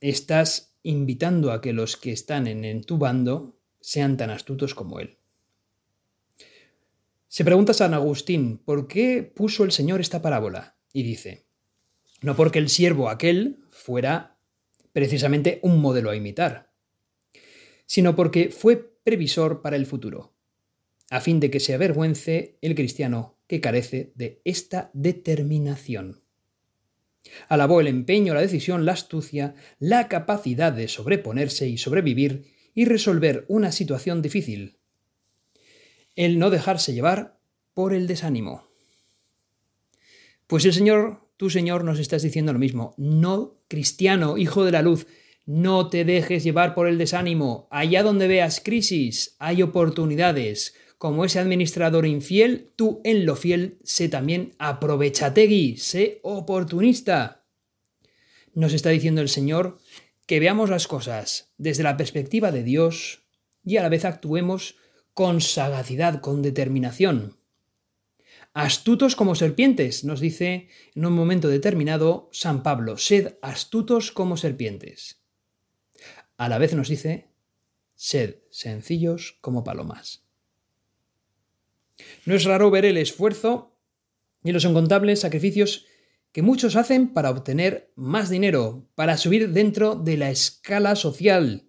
estás 0.00 0.76
invitando 0.82 1.52
a 1.52 1.62
que 1.62 1.72
los 1.72 1.96
que 1.96 2.12
están 2.12 2.46
en, 2.46 2.66
en 2.66 2.84
tu 2.84 2.98
bando 2.98 3.56
sean 3.80 4.18
tan 4.18 4.28
astutos 4.28 4.74
como 4.74 5.00
él. 5.00 5.16
Se 7.28 7.44
pregunta 7.46 7.72
San 7.72 7.94
Agustín, 7.94 8.58
¿por 8.58 8.86
qué 8.86 9.22
puso 9.22 9.64
el 9.64 9.72
Señor 9.72 10.02
esta 10.02 10.20
parábola? 10.20 10.74
y 10.94 11.02
dice, 11.02 11.44
no 12.22 12.36
porque 12.36 12.60
el 12.60 12.70
siervo 12.70 13.10
aquel 13.10 13.58
fuera 13.70 14.38
precisamente 14.92 15.58
un 15.62 15.82
modelo 15.82 16.08
a 16.08 16.16
imitar, 16.16 16.72
sino 17.86 18.16
porque 18.16 18.50
fue 18.50 18.76
previsor 19.04 19.62
para 19.62 19.76
el 19.76 19.86
futuro, 19.86 20.34
a 21.10 21.20
fin 21.20 21.40
de 21.40 21.50
que 21.50 21.60
se 21.60 21.74
avergüence 21.74 22.58
el 22.60 22.74
cristiano 22.74 23.38
que 23.46 23.60
carece 23.60 24.12
de 24.14 24.40
esta 24.44 24.90
determinación. 24.94 26.22
Alabó 27.48 27.80
el 27.80 27.86
empeño, 27.86 28.34
la 28.34 28.40
decisión, 28.40 28.84
la 28.84 28.92
astucia, 28.92 29.54
la 29.78 30.08
capacidad 30.08 30.72
de 30.72 30.88
sobreponerse 30.88 31.68
y 31.68 31.78
sobrevivir 31.78 32.52
y 32.74 32.84
resolver 32.84 33.44
una 33.48 33.72
situación 33.72 34.22
difícil. 34.22 34.78
El 36.16 36.38
no 36.38 36.50
dejarse 36.50 36.92
llevar 36.92 37.38
por 37.72 37.94
el 37.94 38.06
desánimo. 38.06 38.68
Pues 40.46 40.64
el 40.64 40.72
Señor, 40.72 41.28
tu 41.36 41.50
Señor, 41.50 41.84
nos 41.84 41.98
estás 41.98 42.22
diciendo 42.22 42.52
lo 42.52 42.58
mismo. 42.58 42.94
No, 42.96 43.58
cristiano, 43.68 44.36
hijo 44.36 44.64
de 44.64 44.72
la 44.72 44.82
luz, 44.82 45.06
no 45.46 45.90
te 45.90 46.04
dejes 46.04 46.42
llevar 46.42 46.74
por 46.74 46.88
el 46.88 46.98
desánimo. 46.98 47.68
Allá 47.70 48.02
donde 48.02 48.28
veas 48.28 48.60
crisis, 48.60 49.36
hay 49.38 49.62
oportunidades. 49.62 50.74
Como 50.98 51.24
ese 51.24 51.38
administrador 51.38 52.06
infiel, 52.06 52.72
tú 52.76 53.00
en 53.04 53.26
lo 53.26 53.36
fiel 53.36 53.78
sé 53.84 54.08
también 54.08 54.54
aprovechategui, 54.58 55.76
sé 55.76 56.20
oportunista. 56.22 57.44
Nos 58.54 58.72
está 58.72 58.90
diciendo 58.90 59.20
el 59.20 59.28
Señor 59.28 59.78
que 60.26 60.40
veamos 60.40 60.70
las 60.70 60.88
cosas 60.88 61.52
desde 61.58 61.82
la 61.82 61.96
perspectiva 61.96 62.50
de 62.52 62.62
Dios 62.62 63.26
y 63.64 63.76
a 63.76 63.82
la 63.82 63.88
vez 63.88 64.04
actuemos 64.04 64.76
con 65.12 65.40
sagacidad, 65.40 66.20
con 66.20 66.40
determinación. 66.40 67.36
Astutos 68.54 69.16
como 69.16 69.34
serpientes, 69.34 70.04
nos 70.04 70.20
dice 70.20 70.68
en 70.94 71.04
un 71.04 71.12
momento 71.12 71.48
determinado 71.48 72.30
San 72.32 72.62
Pablo, 72.62 72.96
sed 72.96 73.34
astutos 73.42 74.12
como 74.12 74.36
serpientes. 74.36 75.23
A 76.36 76.48
la 76.48 76.58
vez 76.58 76.74
nos 76.74 76.88
dice, 76.88 77.28
sed 77.94 78.36
sencillos 78.50 79.38
como 79.40 79.64
palomas. 79.64 80.24
No 82.26 82.34
es 82.34 82.44
raro 82.44 82.70
ver 82.70 82.84
el 82.84 82.96
esfuerzo 82.96 83.76
y 84.42 84.52
los 84.52 84.64
incontables 84.64 85.20
sacrificios 85.20 85.86
que 86.32 86.42
muchos 86.42 86.74
hacen 86.74 87.14
para 87.14 87.30
obtener 87.30 87.92
más 87.94 88.28
dinero, 88.28 88.88
para 88.96 89.16
subir 89.16 89.50
dentro 89.50 89.94
de 89.94 90.16
la 90.16 90.30
escala 90.30 90.96
social, 90.96 91.68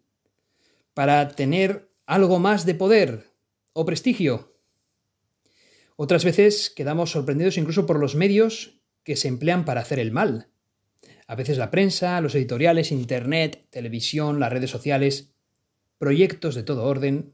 para 0.96 1.30
tener 1.30 1.92
algo 2.08 2.40
más 2.40 2.66
de 2.66 2.74
poder 2.74 3.32
o 3.74 3.86
prestigio. 3.86 4.52
Otras 5.96 6.26
veces 6.26 6.72
quedamos 6.76 7.12
sorprendidos 7.12 7.58
incluso 7.58 7.86
por 7.86 8.00
los 8.00 8.16
medios 8.16 8.82
que 9.04 9.16
se 9.16 9.28
emplean 9.28 9.66
para 9.66 9.82
hacer 9.82 10.00
el 10.00 10.12
mal. 10.12 10.50
A 11.28 11.36
veces 11.36 11.58
la 11.58 11.72
prensa, 11.72 12.22
los 12.22 12.36
editoriales, 12.36 12.92
Internet, 12.92 13.66
televisión, 13.70 14.40
las 14.40 14.52
redes 14.52 14.70
sociales, 14.70 15.34
proyectos 15.98 16.56
de 16.56 16.64
todo 16.64 16.86
orden. 16.86 17.34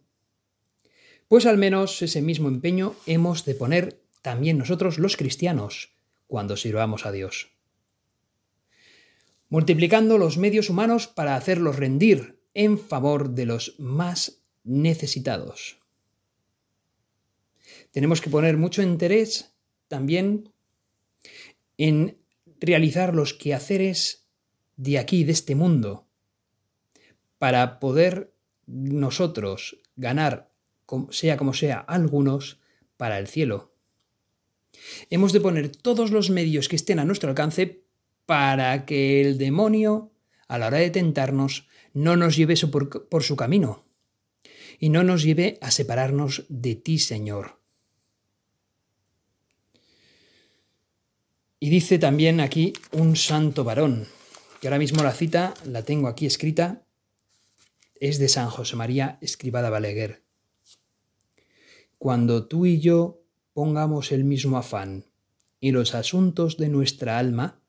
Pues 1.28 1.46
al 1.46 1.58
menos 1.58 2.02
ese 2.02 2.22
mismo 2.22 2.48
empeño 2.48 2.96
hemos 3.06 3.46
de 3.46 3.56
poner 3.56 4.02
también 4.22 4.58
nosotros 4.58 5.00
los 5.00 5.18
cristianos 5.18 5.94
cuando 6.28 6.56
sirvamos 6.56 7.06
a 7.06 7.12
Dios. 7.12 7.52
Multiplicando 9.50 10.18
los 10.18 10.38
medios 10.38 10.70
humanos 10.70 11.08
para 11.08 11.36
hacerlos 11.36 11.76
rendir 11.76 12.40
en 12.54 12.80
favor 12.80 13.32
de 13.32 13.46
los 13.46 13.76
más 13.80 14.44
necesitados. 14.64 15.80
Tenemos 17.92 18.22
que 18.22 18.30
poner 18.30 18.56
mucho 18.56 18.82
interés 18.82 19.54
también 19.90 20.54
en 21.78 22.21
realizar 22.62 23.14
los 23.14 23.34
quehaceres 23.34 24.28
de 24.78 25.00
aquí, 25.00 25.24
de 25.24 25.34
este 25.34 25.56
mundo, 25.56 26.08
para 27.38 27.80
poder 27.80 28.34
nosotros 28.68 29.82
ganar, 29.96 30.52
sea 31.10 31.38
como 31.38 31.54
sea, 31.54 31.80
algunos 31.80 32.60
para 32.98 33.18
el 33.20 33.28
cielo. 33.28 33.74
Hemos 35.10 35.34
de 35.34 35.42
poner 35.42 35.76
todos 35.76 36.12
los 36.12 36.30
medios 36.30 36.70
que 36.70 36.76
estén 36.76 37.00
a 37.00 37.06
nuestro 37.06 37.30
alcance 37.30 37.84
para 38.26 38.86
que 38.86 39.22
el 39.22 39.38
demonio, 39.38 40.14
a 40.48 40.58
la 40.58 40.68
hora 40.68 40.78
de 40.78 40.92
tentarnos, 40.92 41.68
no 41.94 42.16
nos 42.16 42.38
lleve 42.38 42.56
por, 42.72 43.10
por 43.10 43.24
su 43.24 43.36
camino 43.36 43.86
y 44.80 44.90
no 44.90 45.04
nos 45.04 45.24
lleve 45.24 45.58
a 45.62 45.72
separarnos 45.72 46.46
de 46.48 46.76
ti, 46.76 47.00
Señor. 47.00 47.61
Y 51.64 51.70
dice 51.70 52.00
también 52.00 52.40
aquí 52.40 52.74
un 52.92 53.16
santo 53.16 53.64
varón, 53.64 54.08
que 54.60 54.68
ahora 54.68 54.80
mismo 54.80 55.04
la 55.04 55.14
cita 55.14 55.54
la 55.64 55.84
tengo 55.84 56.08
aquí 56.08 56.26
escrita, 56.26 56.82
es 58.00 58.18
de 58.18 58.30
San 58.30 58.50
José 58.50 58.76
María 58.76 59.20
Escribada 59.22 59.70
Baleguer. 59.70 60.24
Cuando 62.00 62.48
tú 62.48 62.66
y 62.66 62.80
yo 62.80 63.22
pongamos 63.54 64.12
el 64.12 64.24
mismo 64.24 64.58
afán 64.58 65.06
y 65.60 65.70
los 65.70 65.94
asuntos 65.94 66.58
de 66.58 66.70
nuestra 66.70 67.20
alma, 67.20 67.62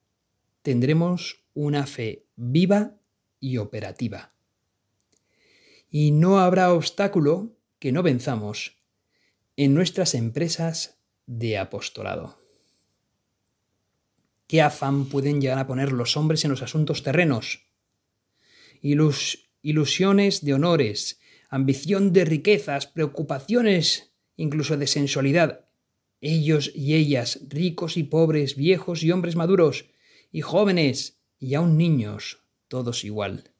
tendremos 0.63 1.45
una 1.53 1.87
fe 1.87 2.25
viva 2.35 2.97
y 3.41 3.59
operativa. 3.59 4.33
Y 5.91 6.13
no 6.13 6.41
habrá 6.41 6.73
obstáculo 6.73 7.59
que 7.79 7.93
no 7.93 8.03
venzamos 8.03 8.79
en 9.57 9.75
nuestras 9.75 10.15
empresas 10.15 10.97
de 11.27 11.59
apostolado. 11.59 12.42
¿Qué 14.53 14.61
afán 14.61 15.07
pueden 15.07 15.41
llegar 15.41 15.59
a 15.59 15.67
poner 15.67 15.93
los 15.93 16.15
hombres 16.15 16.45
en 16.45 16.51
los 16.51 16.61
asuntos 16.61 17.03
terrenos? 17.03 17.65
ilusiones 19.63 20.45
de 20.45 20.53
honores, 20.53 21.21
ambición 21.49 22.13
de 22.13 22.27
riquezas, 22.27 22.87
preocupaciones 22.87 24.13
incluso 24.37 24.77
de 24.77 24.87
sensualidad. 24.87 25.65
Ellos 26.21 26.71
y 26.75 26.97
ellas, 26.97 27.41
ricos 27.49 27.97
y 27.97 28.03
pobres, 28.03 28.55
viejos 28.55 29.03
y 29.03 29.11
hombres 29.11 29.37
maduros, 29.37 29.87
y 30.31 30.43
jóvenes 30.43 31.23
y 31.39 31.55
aún 31.55 31.79
niños, 31.79 32.43
todos 32.69 33.07
igual. 33.07 33.55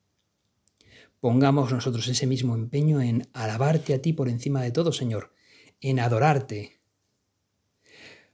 Pongamos 1.21 1.73
nosotros 1.73 2.07
ese 2.07 2.27
mismo 2.27 2.55
empeño 2.55 3.01
en 3.01 3.31
alabarte 3.33 3.95
a 3.95 4.03
ti 4.03 4.13
por 4.13 4.29
encima 4.29 4.61
de 4.61 4.73
todo, 4.73 4.93
Señor, 4.93 5.33
en 5.81 6.01
adorarte, 6.01 6.82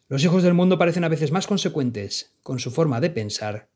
los 0.09 0.25
hijos 0.25 0.43
del 0.43 0.55
mundo 0.55 0.79
parecen 0.79 1.05
a 1.05 1.09
veces 1.09 1.33
más 1.33 1.47
consecuentes 1.47 2.35
con 2.43 2.59
su 2.59 2.71
forma 2.71 3.01
de 3.01 3.11
pensar 3.11 3.71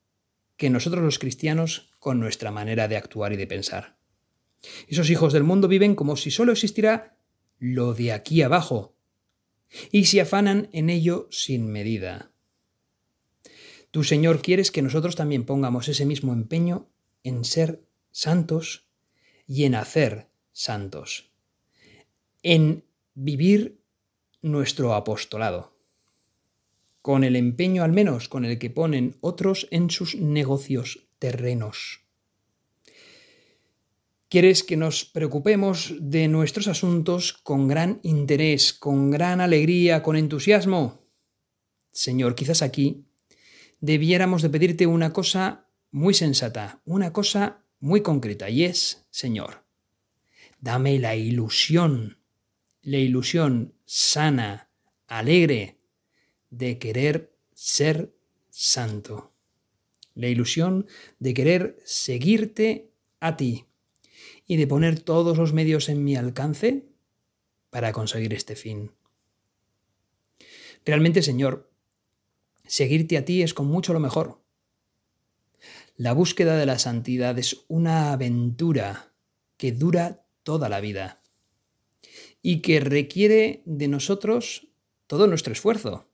que 0.57 0.71
nosotros 0.71 1.05
los 1.05 1.19
cristianos 1.19 1.91
con 1.99 2.21
nuestra 2.21 2.51
manera 2.51 2.89
de 2.89 2.97
actuar 2.97 3.35
y 3.35 3.37
de 3.37 3.47
pensar. 3.47 3.99
Esos 4.89 5.11
hijos 5.11 5.35
del 5.35 5.45
mundo 5.45 5.69
viven 5.69 5.95
como 5.95 6.17
si 6.17 6.31
solo 6.31 6.53
existiera 6.53 7.19
lo 7.59 7.93
de 7.93 8.13
aquí 8.13 8.43
abajo, 8.43 8.97
y 9.91 10.05
se 10.07 10.21
afanan 10.21 10.69
en 10.73 10.91
ello 10.91 11.29
sin 11.31 11.71
medida. 11.71 12.31
Tu 13.91 14.05
Señor 14.05 14.41
quieres 14.41 14.71
que 14.71 14.83
nosotros 14.83 15.17
también 15.17 15.45
pongamos 15.45 15.89
ese 15.89 16.07
mismo 16.07 16.33
empeño 16.33 16.89
en 17.25 17.45
ser 17.45 17.83
santos 18.11 18.87
y 19.47 19.65
en 19.65 19.75
hacer 19.75 20.29
santos, 20.53 21.31
en 22.43 22.85
vivir 23.15 23.81
nuestro 24.41 24.95
apostolado 24.95 25.72
con 27.03 27.25
el 27.25 27.37
empeño 27.37 27.83
al 27.83 27.93
menos 27.93 28.29
con 28.29 28.45
el 28.45 28.59
que 28.59 28.71
ponen 28.71 29.17
otros 29.21 29.69
en 29.71 29.91
sus 29.91 30.15
negocios 30.15 31.09
terrenos. 31.19 32.01
Quieres 34.29 34.63
que 34.63 34.79
nos 34.79 35.05
preocupemos 35.05 35.95
de 36.01 36.27
nuestros 36.29 36.67
asuntos 36.67 37.35
con 37.35 37.69
gran 37.69 38.01
interés, 38.03 38.73
con 38.73 39.11
gran 39.11 39.43
alegría, 39.43 40.03
con 40.03 40.17
entusiasmo. 40.17 41.03
Señor, 41.91 42.35
quizás 42.35 42.63
aquí 42.63 43.05
debiéramos 43.81 44.41
de 44.41 44.49
pedirte 44.49 44.87
una 44.87 45.13
cosa 45.13 45.69
muy 45.91 46.15
sensata, 46.15 46.81
una 46.87 47.13
cosa 47.13 47.67
muy 47.79 48.01
concreta, 48.01 48.49
y 48.49 48.65
es, 48.65 49.07
Señor, 49.11 49.67
dame 50.61 50.99
la 50.99 51.15
ilusión, 51.15 52.19
la 52.81 52.97
ilusión 52.97 53.75
sana, 53.85 54.71
alegre, 55.09 55.82
de 56.53 56.79
querer 56.79 57.35
ser 57.55 58.15
santo. 58.51 59.33
La 60.15 60.29
ilusión 60.29 60.87
de 61.19 61.35
querer 61.35 61.81
seguirte 61.85 62.93
a 63.21 63.37
ti 63.37 63.65
y 64.47 64.57
de 64.57 64.67
poner 64.67 65.01
todos 65.01 65.39
los 65.39 65.55
medios 65.55 65.89
en 65.89 66.05
mi 66.05 66.15
alcance 66.15 66.85
para 67.71 67.93
conseguir 67.93 68.35
este 68.35 68.55
fin. 68.55 68.93
Realmente, 70.85 71.23
Señor, 71.23 71.71
seguirte 72.67 73.17
a 73.17 73.25
ti 73.25 73.43
es 73.43 73.55
con 73.55 73.67
mucho 73.67 73.95
lo 73.95 74.01
mejor. 74.01 74.43
La 75.97 76.13
búsqueda 76.13 76.59
de 76.59 76.67
la 76.67 76.79
santidad 76.79 77.39
es 77.39 77.65
una 77.69 78.13
aventura 78.13 79.15
que 79.57 79.73
dura 79.73 80.27
toda 80.43 80.69
la 80.69 80.81
vida 80.81 81.23
y 82.43 82.61
que 82.61 82.81
requiere 82.81 83.63
de 83.65 83.89
nosotros 83.89 84.69
todo 85.07 85.27
nuestro 85.27 85.55
esfuerzo 85.55 86.12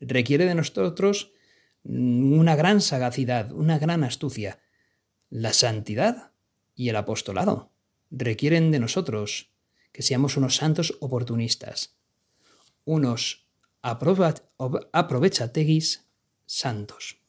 requiere 0.00 0.46
de 0.46 0.54
nosotros 0.54 1.32
una 1.84 2.56
gran 2.56 2.80
sagacidad, 2.80 3.52
una 3.52 3.78
gran 3.78 4.04
astucia. 4.04 4.60
La 5.30 5.52
santidad 5.52 6.32
y 6.74 6.88
el 6.88 6.96
apostolado 6.96 7.70
requieren 8.10 8.70
de 8.70 8.80
nosotros 8.80 9.50
que 9.92 10.02
seamos 10.02 10.36
unos 10.36 10.56
santos 10.56 10.98
oportunistas, 11.00 11.96
unos 12.84 13.46
aprovechateguis 13.82 16.06
santos. 16.46 17.19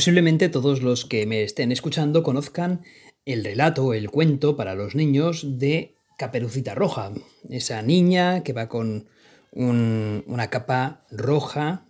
Posiblemente 0.00 0.48
todos 0.48 0.80
los 0.80 1.04
que 1.04 1.26
me 1.26 1.42
estén 1.42 1.72
escuchando 1.72 2.22
conozcan 2.22 2.80
el 3.26 3.44
relato, 3.44 3.92
el 3.92 4.10
cuento 4.10 4.56
para 4.56 4.74
los 4.74 4.94
niños 4.94 5.58
de 5.58 5.94
Caperucita 6.16 6.74
Roja, 6.74 7.12
esa 7.50 7.82
niña 7.82 8.42
que 8.42 8.54
va 8.54 8.66
con 8.66 9.10
una 9.52 10.48
capa 10.48 11.04
roja 11.10 11.86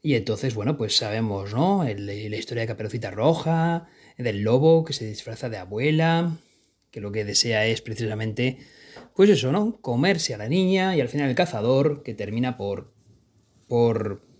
y 0.00 0.14
entonces, 0.14 0.54
bueno, 0.54 0.78
pues 0.78 0.96
sabemos, 0.96 1.52
¿no? 1.52 1.84
la 1.84 2.36
historia 2.36 2.62
de 2.62 2.68
Caperucita 2.68 3.10
Roja, 3.10 3.86
del 4.16 4.40
lobo 4.40 4.86
que 4.86 4.94
se 4.94 5.04
disfraza 5.04 5.50
de 5.50 5.58
abuela, 5.58 6.38
que 6.90 7.02
lo 7.02 7.12
que 7.12 7.26
desea 7.26 7.66
es 7.66 7.82
precisamente, 7.82 8.60
pues 9.14 9.28
eso, 9.28 9.52
¿no? 9.52 9.78
Comerse 9.82 10.32
a 10.32 10.38
la 10.38 10.48
niña 10.48 10.96
y 10.96 11.02
al 11.02 11.08
final 11.10 11.28
el 11.28 11.36
cazador 11.36 12.02
que 12.02 12.14
termina 12.14 12.56
por, 12.56 12.94
por 13.68 14.31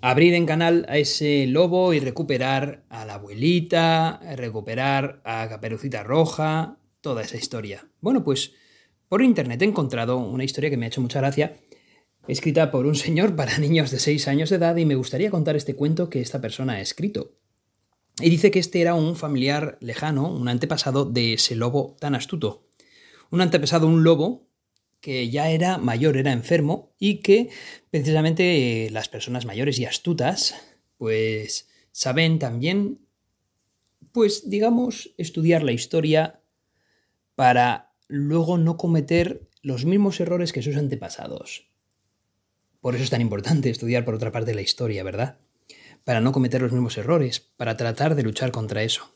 abrir 0.00 0.34
en 0.34 0.46
canal 0.46 0.86
a 0.88 0.98
ese 0.98 1.46
lobo 1.46 1.92
y 1.92 2.00
recuperar 2.00 2.84
a 2.88 3.04
la 3.04 3.14
abuelita, 3.14 4.20
recuperar 4.36 5.20
a 5.24 5.48
Caperucita 5.48 6.02
Roja, 6.02 6.78
toda 7.00 7.22
esa 7.22 7.36
historia. 7.36 7.88
Bueno, 8.00 8.24
pues 8.24 8.52
por 9.08 9.22
internet 9.22 9.62
he 9.62 9.64
encontrado 9.64 10.18
una 10.18 10.44
historia 10.44 10.70
que 10.70 10.76
me 10.76 10.86
ha 10.86 10.88
hecho 10.88 11.00
mucha 11.00 11.20
gracia, 11.20 11.56
escrita 12.26 12.70
por 12.70 12.86
un 12.86 12.94
señor 12.94 13.34
para 13.36 13.58
niños 13.58 13.90
de 13.90 13.98
6 13.98 14.28
años 14.28 14.50
de 14.50 14.56
edad 14.56 14.76
y 14.76 14.84
me 14.84 14.94
gustaría 14.94 15.30
contar 15.30 15.56
este 15.56 15.74
cuento 15.74 16.10
que 16.10 16.20
esta 16.20 16.40
persona 16.40 16.74
ha 16.74 16.80
escrito. 16.80 17.32
Y 18.20 18.30
dice 18.30 18.50
que 18.50 18.58
este 18.58 18.80
era 18.80 18.94
un 18.94 19.14
familiar 19.14 19.78
lejano, 19.80 20.28
un 20.28 20.48
antepasado 20.48 21.04
de 21.04 21.34
ese 21.34 21.54
lobo 21.54 21.96
tan 22.00 22.16
astuto. 22.16 22.66
Un 23.30 23.40
antepasado, 23.40 23.86
un 23.86 24.02
lobo 24.02 24.47
que 25.08 25.30
ya 25.30 25.48
era 25.48 25.78
mayor, 25.78 26.18
era 26.18 26.32
enfermo 26.32 26.92
y 26.98 27.20
que 27.20 27.48
precisamente 27.90 28.84
eh, 28.84 28.90
las 28.90 29.08
personas 29.08 29.46
mayores 29.46 29.78
y 29.78 29.86
astutas 29.86 30.54
pues 30.98 31.66
saben 31.92 32.38
también 32.38 32.98
pues 34.12 34.50
digamos 34.50 35.14
estudiar 35.16 35.62
la 35.62 35.72
historia 35.72 36.42
para 37.36 37.94
luego 38.06 38.58
no 38.58 38.76
cometer 38.76 39.48
los 39.62 39.86
mismos 39.86 40.20
errores 40.20 40.52
que 40.52 40.60
sus 40.60 40.76
antepasados. 40.76 41.70
Por 42.82 42.94
eso 42.94 43.04
es 43.04 43.08
tan 43.08 43.22
importante 43.22 43.70
estudiar 43.70 44.04
por 44.04 44.14
otra 44.14 44.30
parte 44.30 44.54
la 44.54 44.60
historia, 44.60 45.02
¿verdad? 45.04 45.38
Para 46.04 46.20
no 46.20 46.32
cometer 46.32 46.60
los 46.60 46.72
mismos 46.72 46.98
errores, 46.98 47.40
para 47.40 47.78
tratar 47.78 48.14
de 48.14 48.24
luchar 48.24 48.50
contra 48.50 48.82
eso. 48.82 49.10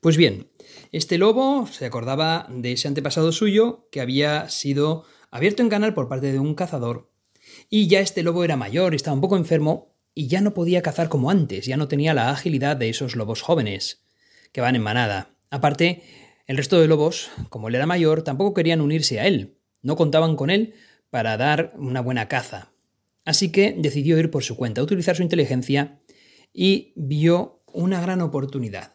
Pues 0.00 0.16
bien, 0.16 0.48
este 0.92 1.18
lobo 1.18 1.66
se 1.66 1.86
acordaba 1.86 2.46
de 2.50 2.72
ese 2.72 2.88
antepasado 2.88 3.32
suyo 3.32 3.88
que 3.92 4.00
había 4.00 4.48
sido 4.48 5.04
abierto 5.30 5.62
en 5.62 5.68
canal 5.68 5.94
por 5.94 6.08
parte 6.08 6.32
de 6.32 6.38
un 6.38 6.54
cazador 6.54 7.10
y 7.68 7.88
ya 7.88 8.00
este 8.00 8.22
lobo 8.22 8.44
era 8.44 8.56
mayor, 8.56 8.94
estaba 8.94 9.14
un 9.14 9.20
poco 9.20 9.36
enfermo 9.36 9.94
y 10.14 10.26
ya 10.26 10.40
no 10.40 10.54
podía 10.54 10.82
cazar 10.82 11.08
como 11.08 11.30
antes, 11.30 11.66
ya 11.66 11.76
no 11.76 11.88
tenía 11.88 12.14
la 12.14 12.30
agilidad 12.30 12.76
de 12.76 12.88
esos 12.88 13.16
lobos 13.16 13.42
jóvenes 13.42 14.04
que 14.52 14.60
van 14.60 14.76
en 14.76 14.82
manada. 14.82 15.36
Aparte, 15.50 16.02
el 16.46 16.56
resto 16.56 16.80
de 16.80 16.88
lobos, 16.88 17.30
como 17.48 17.68
él 17.68 17.76
era 17.76 17.86
mayor, 17.86 18.22
tampoco 18.22 18.54
querían 18.54 18.80
unirse 18.80 19.20
a 19.20 19.26
él, 19.26 19.58
no 19.82 19.96
contaban 19.96 20.36
con 20.36 20.50
él 20.50 20.74
para 21.10 21.36
dar 21.36 21.72
una 21.76 22.00
buena 22.00 22.28
caza. 22.28 22.72
Así 23.24 23.52
que 23.52 23.74
decidió 23.78 24.18
ir 24.18 24.30
por 24.30 24.42
su 24.42 24.56
cuenta, 24.56 24.82
utilizar 24.82 25.14
su 25.14 25.22
inteligencia 25.22 26.00
y 26.52 26.92
vio 26.96 27.62
una 27.66 28.00
gran 28.00 28.20
oportunidad. 28.20 28.94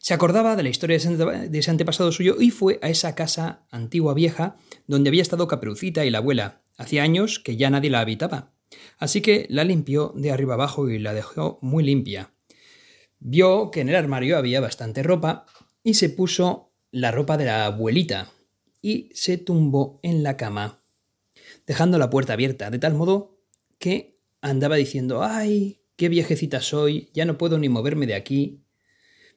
Se 0.00 0.14
acordaba 0.14 0.56
de 0.56 0.62
la 0.62 0.68
historia 0.68 0.98
de 0.98 1.58
ese 1.58 1.70
antepasado 1.70 2.12
suyo 2.12 2.36
y 2.40 2.50
fue 2.50 2.78
a 2.82 2.88
esa 2.88 3.14
casa 3.14 3.66
antigua 3.70 4.14
vieja 4.14 4.56
donde 4.86 5.08
había 5.10 5.22
estado 5.22 5.48
Caperucita 5.48 6.04
y 6.04 6.10
la 6.10 6.18
abuela. 6.18 6.62
Hacía 6.76 7.02
años 7.02 7.38
que 7.38 7.56
ya 7.56 7.70
nadie 7.70 7.90
la 7.90 8.00
habitaba. 8.00 8.52
Así 8.98 9.20
que 9.20 9.46
la 9.50 9.64
limpió 9.64 10.12
de 10.14 10.30
arriba 10.30 10.54
abajo 10.54 10.88
y 10.88 10.98
la 10.98 11.14
dejó 11.14 11.58
muy 11.62 11.84
limpia. 11.84 12.32
Vio 13.18 13.70
que 13.70 13.80
en 13.80 13.88
el 13.88 13.96
armario 13.96 14.38
había 14.38 14.60
bastante 14.60 15.02
ropa 15.02 15.46
y 15.82 15.94
se 15.94 16.08
puso 16.08 16.72
la 16.90 17.10
ropa 17.10 17.36
de 17.36 17.46
la 17.46 17.66
abuelita 17.66 18.30
y 18.80 19.10
se 19.12 19.38
tumbó 19.38 19.98
en 20.02 20.22
la 20.22 20.36
cama, 20.36 20.82
dejando 21.66 21.98
la 21.98 22.10
puerta 22.10 22.34
abierta, 22.34 22.70
de 22.70 22.78
tal 22.78 22.94
modo 22.94 23.38
que 23.78 24.18
andaba 24.40 24.76
diciendo, 24.76 25.22
¡ay, 25.22 25.80
qué 25.96 26.08
viejecita 26.08 26.60
soy! 26.60 27.10
Ya 27.12 27.24
no 27.24 27.38
puedo 27.38 27.58
ni 27.58 27.68
moverme 27.68 28.06
de 28.06 28.14
aquí. 28.14 28.62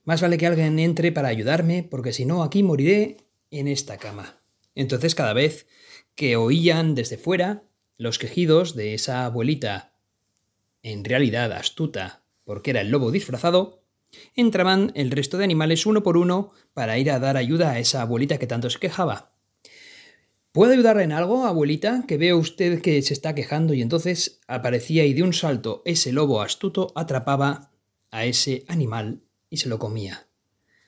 Más 0.04 0.22
vale 0.22 0.38
que 0.38 0.48
alguien 0.48 0.80
entre 0.80 1.12
para 1.12 1.28
ayudarme, 1.28 1.84
porque 1.84 2.14
si 2.14 2.26
no, 2.26 2.44
aquí 2.44 2.64
moriré 2.64 3.18
en 3.52 3.68
esta 3.68 3.98
cama. 3.98 4.42
Entonces, 4.74 5.14
cada 5.14 5.34
vez 5.34 5.68
que 6.16 6.36
oían 6.36 6.96
desde 6.96 7.18
fuera 7.18 7.64
los 7.98 8.18
quejidos 8.18 8.76
de 8.76 8.96
esa 8.96 9.26
abuelita, 9.26 9.94
en 10.82 11.06
realidad 11.06 11.52
astuta, 11.52 12.24
porque 12.44 12.72
era 12.72 12.82
el 12.82 12.90
lobo 12.90 13.12
disfrazado, 13.12 13.84
entraban 14.36 14.92
el 14.96 15.12
resto 15.12 15.38
de 15.38 15.44
animales 15.44 15.86
uno 15.86 16.02
por 16.02 16.18
uno 16.18 16.52
para 16.74 16.98
ir 16.98 17.12
a 17.12 17.20
dar 17.20 17.38
ayuda 17.38 17.72
a 17.72 17.80
esa 17.80 18.02
abuelita 18.02 18.40
que 18.40 18.48
tanto 18.48 18.70
se 18.70 18.80
quejaba. 18.80 19.32
¿Puedo 20.52 20.74
ayudarle 20.74 21.04
en 21.04 21.12
algo, 21.12 21.46
abuelita? 21.46 22.04
Que 22.08 22.18
veo 22.18 22.38
usted 22.38 22.82
que 22.82 23.02
se 23.04 23.14
está 23.14 23.36
quejando 23.36 23.74
y 23.74 23.82
entonces 23.82 24.42
aparecía 24.48 25.06
y 25.06 25.14
de 25.14 25.24
un 25.24 25.32
salto 25.32 25.82
ese 25.86 26.12
lobo 26.12 26.42
astuto 26.42 26.92
atrapaba 26.96 27.72
a 28.10 28.26
ese 28.26 28.66
animal 28.68 29.22
y 29.52 29.58
se 29.58 29.70
lo 29.70 29.78
comía. 29.78 30.28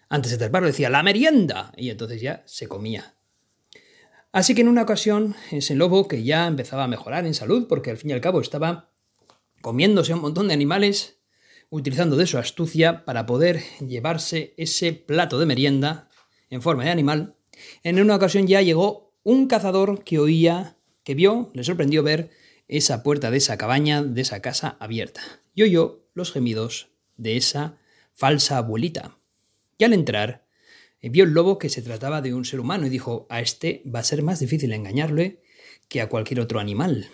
Antes 0.10 0.32
de 0.32 0.40
treparlo 0.40 0.68
decía 0.68 0.90
¡La 0.90 1.04
merienda! 1.04 1.72
y 1.78 1.92
entonces 1.92 2.20
ya 2.20 2.42
se 2.48 2.68
comía. 2.68 3.16
Así 4.32 4.56
que 4.56 4.62
en 4.62 4.70
una 4.70 4.82
ocasión 4.82 5.36
ese 5.52 5.76
lobo, 5.76 6.08
que 6.08 6.24
ya 6.24 6.48
empezaba 6.48 6.86
a 6.86 6.88
mejorar 6.88 7.28
en 7.28 7.36
salud, 7.36 7.68
porque 7.68 7.92
al 7.92 7.98
fin 7.98 8.10
y 8.10 8.14
al 8.14 8.22
cabo 8.22 8.42
estaba 8.42 8.90
comiéndose 9.62 10.14
un 10.16 10.22
montón 10.22 10.48
de 10.48 10.56
animales, 10.56 11.20
utilizando 11.70 12.16
de 12.16 12.26
su 12.26 12.40
astucia 12.40 13.06
para 13.06 13.28
poder 13.28 13.62
llevarse 13.80 14.56
ese 14.58 14.94
plato 14.94 15.38
de 15.38 15.46
merienda 15.46 16.10
en 16.50 16.62
forma 16.62 16.84
de 16.84 16.90
animal, 16.90 17.36
en 17.84 18.00
una 18.00 18.16
ocasión 18.16 18.48
ya 18.48 18.62
llegó 18.62 19.14
un 19.24 19.48
cazador 19.48 20.04
que 20.04 20.20
oía, 20.20 20.78
que 21.04 21.16
vio, 21.16 21.52
le 21.54 21.64
sorprendió 21.64 22.04
ver 22.04 22.32
esa 22.68 23.04
puerta 23.04 23.30
de 23.30 23.38
esa 23.38 23.58
cabaña, 23.58 24.04
de 24.04 24.22
esa 24.22 24.42
casa 24.42 24.78
abierta, 24.80 25.22
y 25.54 25.64
oyó 25.64 26.06
los 26.14 26.32
gemidos 26.32 26.90
de 27.18 27.38
esa 27.38 27.78
falsa 28.14 28.58
abuelita. 28.58 29.18
Y 29.78 29.84
al 29.84 29.94
entrar, 29.94 30.46
eh, 31.02 31.10
vio 31.10 31.24
el 31.24 31.32
lobo 31.32 31.58
que 31.58 31.70
se 31.70 31.82
trataba 31.82 32.22
de 32.22 32.34
un 32.34 32.46
ser 32.46 32.60
humano 32.60 32.88
y 32.88 32.90
dijo, 32.90 33.28
a 33.30 33.42
este 33.42 33.84
va 33.94 34.00
a 34.00 34.04
ser 34.04 34.24
más 34.24 34.40
difícil 34.40 34.72
engañarle 34.72 35.42
que 35.88 36.02
a 36.02 36.10
cualquier 36.10 36.40
otro 36.40 36.60
animal. 36.60 37.10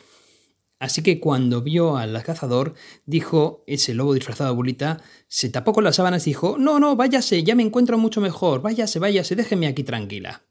Así 0.79 1.03
que 1.03 1.19
cuando 1.19 1.61
vio 1.61 1.97
al 1.97 2.23
cazador, 2.23 2.73
dijo 3.05 3.65
ese 3.67 3.93
lobo 3.93 4.13
disfrazado 4.13 4.49
de 4.49 4.53
abuelita, 4.53 5.03
se 5.27 5.49
tapó 5.49 5.73
con 5.73 5.83
las 5.83 5.97
sábanas 5.97 6.25
y 6.25 6.29
dijo, 6.29 6.57
no, 6.57 6.79
no, 6.79 6.95
váyase, 6.95 7.43
ya 7.43 7.53
me 7.53 7.63
encuentro 7.63 7.97
mucho 7.97 8.21
mejor, 8.21 8.61
váyase, 8.61 8.97
váyase, 8.99 9.35
déjeme 9.35 9.67
aquí 9.67 9.83
tranquila. 9.83 10.43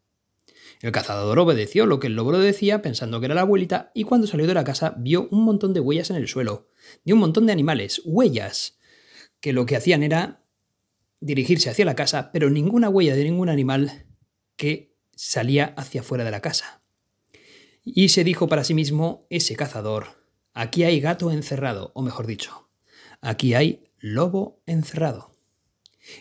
El 0.80 0.92
cazador 0.92 1.38
obedeció 1.38 1.86
lo 1.86 1.98
que 1.98 2.08
el 2.08 2.14
lobo 2.14 2.32
le 2.32 2.38
decía, 2.38 2.82
pensando 2.82 3.20
que 3.20 3.26
era 3.26 3.34
la 3.34 3.40
abuelita, 3.40 3.90
y 3.94 4.04
cuando 4.04 4.26
salió 4.26 4.46
de 4.46 4.54
la 4.54 4.64
casa 4.64 4.94
vio 4.98 5.28
un 5.30 5.44
montón 5.44 5.72
de 5.72 5.80
huellas 5.80 6.10
en 6.10 6.16
el 6.16 6.28
suelo, 6.28 6.68
de 7.04 7.14
un 7.14 7.18
montón 7.20 7.46
de 7.46 7.52
animales, 7.52 8.02
huellas, 8.04 8.77
que 9.40 9.52
lo 9.52 9.66
que 9.66 9.76
hacían 9.76 10.02
era 10.02 10.44
dirigirse 11.20 11.70
hacia 11.70 11.84
la 11.84 11.96
casa, 11.96 12.30
pero 12.32 12.50
ninguna 12.50 12.88
huella 12.88 13.16
de 13.16 13.24
ningún 13.24 13.48
animal 13.48 14.06
que 14.56 14.96
salía 15.14 15.74
hacia 15.76 16.02
fuera 16.02 16.24
de 16.24 16.30
la 16.30 16.40
casa. 16.40 16.82
Y 17.84 18.10
se 18.10 18.24
dijo 18.24 18.48
para 18.48 18.64
sí 18.64 18.74
mismo 18.74 19.26
ese 19.30 19.56
cazador, 19.56 20.24
aquí 20.52 20.84
hay 20.84 21.00
gato 21.00 21.30
encerrado, 21.30 21.92
o 21.94 22.02
mejor 22.02 22.26
dicho, 22.26 22.68
aquí 23.20 23.54
hay 23.54 23.90
lobo 23.98 24.62
encerrado. 24.66 25.36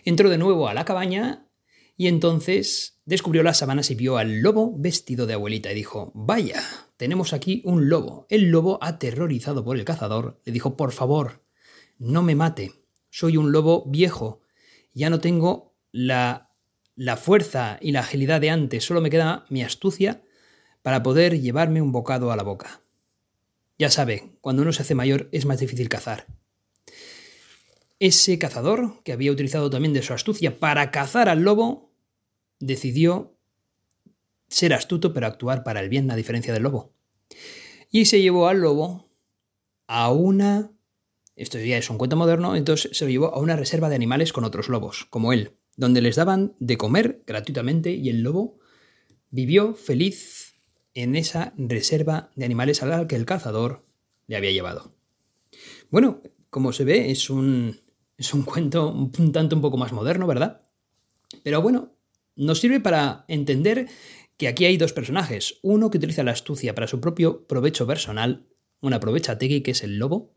Entró 0.04 0.30
de 0.30 0.38
nuevo 0.38 0.68
a 0.68 0.74
la 0.74 0.84
cabaña 0.84 1.48
y 1.96 2.08
entonces 2.08 3.00
descubrió 3.04 3.42
las 3.42 3.58
sábanas 3.58 3.90
y 3.90 3.94
vio 3.94 4.18
al 4.18 4.40
lobo 4.40 4.72
vestido 4.76 5.26
de 5.26 5.34
abuelita 5.34 5.72
y 5.72 5.74
dijo, 5.74 6.12
vaya, 6.14 6.62
tenemos 6.96 7.32
aquí 7.32 7.62
un 7.64 7.88
lobo. 7.88 8.26
El 8.28 8.50
lobo, 8.50 8.78
aterrorizado 8.82 9.64
por 9.64 9.76
el 9.76 9.84
cazador, 9.84 10.40
le 10.44 10.52
dijo, 10.52 10.76
por 10.76 10.92
favor, 10.92 11.42
no 11.98 12.22
me 12.22 12.34
mate. 12.34 12.72
Soy 13.10 13.36
un 13.36 13.52
lobo 13.52 13.84
viejo. 13.86 14.42
Ya 14.94 15.10
no 15.10 15.20
tengo 15.20 15.74
la, 15.92 16.50
la 16.96 17.16
fuerza 17.16 17.78
y 17.80 17.92
la 17.92 18.00
agilidad 18.00 18.40
de 18.40 18.50
antes. 18.50 18.84
Solo 18.84 19.00
me 19.00 19.10
queda 19.10 19.46
mi 19.48 19.62
astucia 19.62 20.22
para 20.82 21.02
poder 21.02 21.40
llevarme 21.40 21.82
un 21.82 21.92
bocado 21.92 22.32
a 22.32 22.36
la 22.36 22.42
boca. 22.42 22.82
Ya 23.78 23.90
sabe, 23.90 24.32
cuando 24.40 24.62
uno 24.62 24.72
se 24.72 24.82
hace 24.82 24.94
mayor 24.94 25.28
es 25.32 25.46
más 25.46 25.60
difícil 25.60 25.88
cazar. 25.88 26.26
Ese 28.00 28.38
cazador, 28.38 29.02
que 29.02 29.12
había 29.12 29.32
utilizado 29.32 29.70
también 29.70 29.92
de 29.92 30.02
su 30.02 30.12
astucia 30.12 30.58
para 30.58 30.90
cazar 30.90 31.28
al 31.28 31.42
lobo, 31.42 31.92
decidió 32.58 33.36
ser 34.48 34.72
astuto 34.72 35.12
pero 35.12 35.26
actuar 35.26 35.62
para 35.62 35.80
el 35.80 35.88
bien, 35.88 36.10
a 36.10 36.16
diferencia 36.16 36.52
del 36.52 36.64
lobo. 36.64 36.92
Y 37.90 38.06
se 38.06 38.20
llevó 38.20 38.48
al 38.48 38.60
lobo 38.60 39.08
a 39.86 40.10
una 40.12 40.72
esto 41.38 41.58
ya 41.58 41.78
es 41.78 41.88
un 41.90 41.98
cuento 41.98 42.16
moderno, 42.16 42.56
entonces 42.56 42.96
se 42.96 43.04
lo 43.04 43.10
llevó 43.10 43.34
a 43.34 43.40
una 43.40 43.56
reserva 43.56 43.88
de 43.88 43.94
animales 43.94 44.32
con 44.32 44.44
otros 44.44 44.68
lobos, 44.68 45.06
como 45.10 45.32
él, 45.32 45.52
donde 45.76 46.00
les 46.00 46.16
daban 46.16 46.54
de 46.58 46.76
comer 46.76 47.22
gratuitamente 47.26 47.92
y 47.92 48.08
el 48.08 48.22
lobo 48.22 48.58
vivió 49.30 49.74
feliz 49.74 50.54
en 50.94 51.14
esa 51.14 51.54
reserva 51.56 52.30
de 52.34 52.44
animales 52.44 52.82
a 52.82 52.86
la 52.86 53.06
que 53.06 53.16
el 53.16 53.26
cazador 53.26 53.84
le 54.26 54.36
había 54.36 54.50
llevado. 54.50 54.94
Bueno, 55.90 56.22
como 56.50 56.72
se 56.72 56.84
ve, 56.84 57.10
es 57.10 57.30
un, 57.30 57.80
es 58.16 58.34
un 58.34 58.42
cuento 58.42 58.90
un 58.92 59.32
tanto 59.32 59.56
un 59.56 59.62
poco 59.62 59.76
más 59.76 59.92
moderno, 59.92 60.26
¿verdad? 60.26 60.62
Pero 61.42 61.62
bueno, 61.62 61.94
nos 62.36 62.60
sirve 62.60 62.80
para 62.80 63.24
entender 63.28 63.88
que 64.36 64.48
aquí 64.48 64.64
hay 64.64 64.76
dos 64.76 64.92
personajes. 64.92 65.58
Uno 65.62 65.90
que 65.90 65.98
utiliza 65.98 66.22
la 66.22 66.32
astucia 66.32 66.74
para 66.74 66.86
su 66.86 67.00
propio 67.00 67.46
provecho 67.46 67.86
personal, 67.86 68.46
una 68.80 68.96
aprovecha 68.96 69.38
Tegui, 69.38 69.62
que 69.62 69.72
es 69.72 69.82
el 69.82 69.98
lobo, 69.98 70.34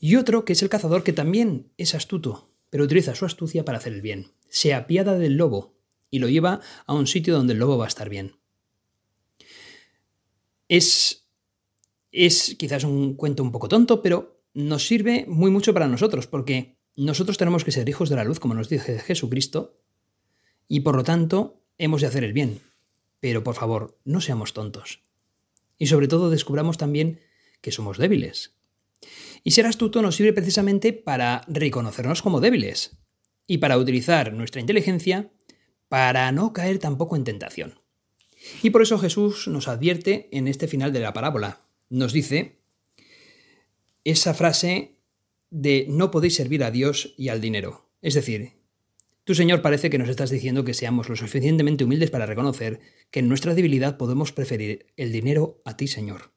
y 0.00 0.16
otro 0.16 0.46
que 0.46 0.54
es 0.54 0.62
el 0.62 0.70
cazador 0.70 1.04
que 1.04 1.12
también 1.12 1.70
es 1.76 1.94
astuto, 1.94 2.50
pero 2.70 2.84
utiliza 2.84 3.14
su 3.14 3.26
astucia 3.26 3.64
para 3.64 3.78
hacer 3.78 3.92
el 3.92 4.00
bien. 4.00 4.32
Se 4.48 4.72
apiada 4.72 5.18
del 5.18 5.36
lobo 5.36 5.76
y 6.10 6.18
lo 6.18 6.28
lleva 6.28 6.60
a 6.86 6.94
un 6.94 7.06
sitio 7.06 7.34
donde 7.34 7.52
el 7.52 7.58
lobo 7.58 7.76
va 7.76 7.84
a 7.84 7.88
estar 7.88 8.08
bien. 8.08 8.36
Es, 10.68 11.28
es 12.10 12.56
quizás 12.58 12.84
un 12.84 13.14
cuento 13.14 13.42
un 13.42 13.52
poco 13.52 13.68
tonto, 13.68 14.02
pero 14.02 14.40
nos 14.54 14.86
sirve 14.86 15.26
muy 15.28 15.50
mucho 15.50 15.74
para 15.74 15.86
nosotros, 15.86 16.26
porque 16.26 16.78
nosotros 16.96 17.36
tenemos 17.36 17.64
que 17.64 17.72
ser 17.72 17.88
hijos 17.88 18.08
de 18.08 18.16
la 18.16 18.24
luz, 18.24 18.40
como 18.40 18.54
nos 18.54 18.68
dice 18.68 18.98
Jesucristo, 18.98 19.78
y 20.66 20.80
por 20.80 20.96
lo 20.96 21.04
tanto 21.04 21.62
hemos 21.76 22.00
de 22.00 22.06
hacer 22.06 22.24
el 22.24 22.32
bien. 22.32 22.60
Pero 23.20 23.44
por 23.44 23.54
favor, 23.54 23.98
no 24.04 24.20
seamos 24.20 24.54
tontos. 24.54 25.02
Y 25.76 25.86
sobre 25.86 26.08
todo 26.08 26.30
descubramos 26.30 26.78
también 26.78 27.20
que 27.60 27.72
somos 27.72 27.98
débiles, 27.98 28.54
y 29.42 29.52
ser 29.52 29.66
astuto 29.66 30.02
nos 30.02 30.16
sirve 30.16 30.32
precisamente 30.32 30.92
para 30.92 31.42
reconocernos 31.48 32.22
como 32.22 32.40
débiles. 32.40 32.96
y 33.46 33.58
para 33.58 33.78
utilizar 33.78 34.32
nuestra 34.32 34.60
inteligencia 34.60 35.32
para 35.88 36.30
no 36.30 36.52
caer 36.52 36.78
tampoco 36.78 37.16
en 37.16 37.24
tentación. 37.24 37.80
Y 38.62 38.70
por 38.70 38.80
eso 38.80 38.96
Jesús 38.96 39.48
nos 39.48 39.66
advierte 39.66 40.28
en 40.30 40.46
este 40.46 40.68
final 40.68 40.92
de 40.92 41.00
la 41.00 41.12
parábola. 41.12 41.66
Nos 41.88 42.12
dice 42.12 42.60
esa 44.04 44.34
frase 44.34 45.00
de 45.50 45.86
no 45.88 46.12
podéis 46.12 46.36
servir 46.36 46.62
a 46.62 46.70
Dios 46.70 47.12
y 47.18 47.28
al 47.28 47.40
dinero. 47.40 47.90
Es 48.02 48.14
decir, 48.14 48.52
tu 49.24 49.34
Señor 49.34 49.62
parece 49.62 49.90
que 49.90 49.98
nos 49.98 50.08
estás 50.08 50.30
diciendo 50.30 50.64
que 50.64 50.74
seamos 50.74 51.08
lo 51.08 51.16
suficientemente 51.16 51.84
humildes 51.84 52.10
para 52.10 52.26
reconocer 52.26 52.80
que 53.10 53.20
en 53.20 53.28
nuestra 53.28 53.54
debilidad 53.54 53.96
podemos 53.96 54.32
preferir 54.32 54.86
el 54.96 55.12
dinero 55.12 55.60
a 55.64 55.76
ti, 55.76 55.88
Señor. 55.88 56.32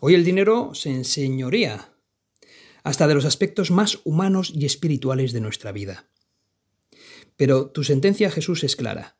Hoy 0.00 0.14
el 0.14 0.24
dinero 0.24 0.74
se 0.74 0.90
enseñorea 0.90 1.94
hasta 2.84 3.06
de 3.06 3.14
los 3.14 3.24
aspectos 3.24 3.70
más 3.70 4.00
humanos 4.04 4.52
y 4.54 4.66
espirituales 4.66 5.32
de 5.32 5.40
nuestra 5.40 5.72
vida. 5.72 6.08
Pero 7.36 7.70
tu 7.70 7.84
sentencia, 7.84 8.30
Jesús, 8.30 8.64
es 8.64 8.76
clara, 8.76 9.16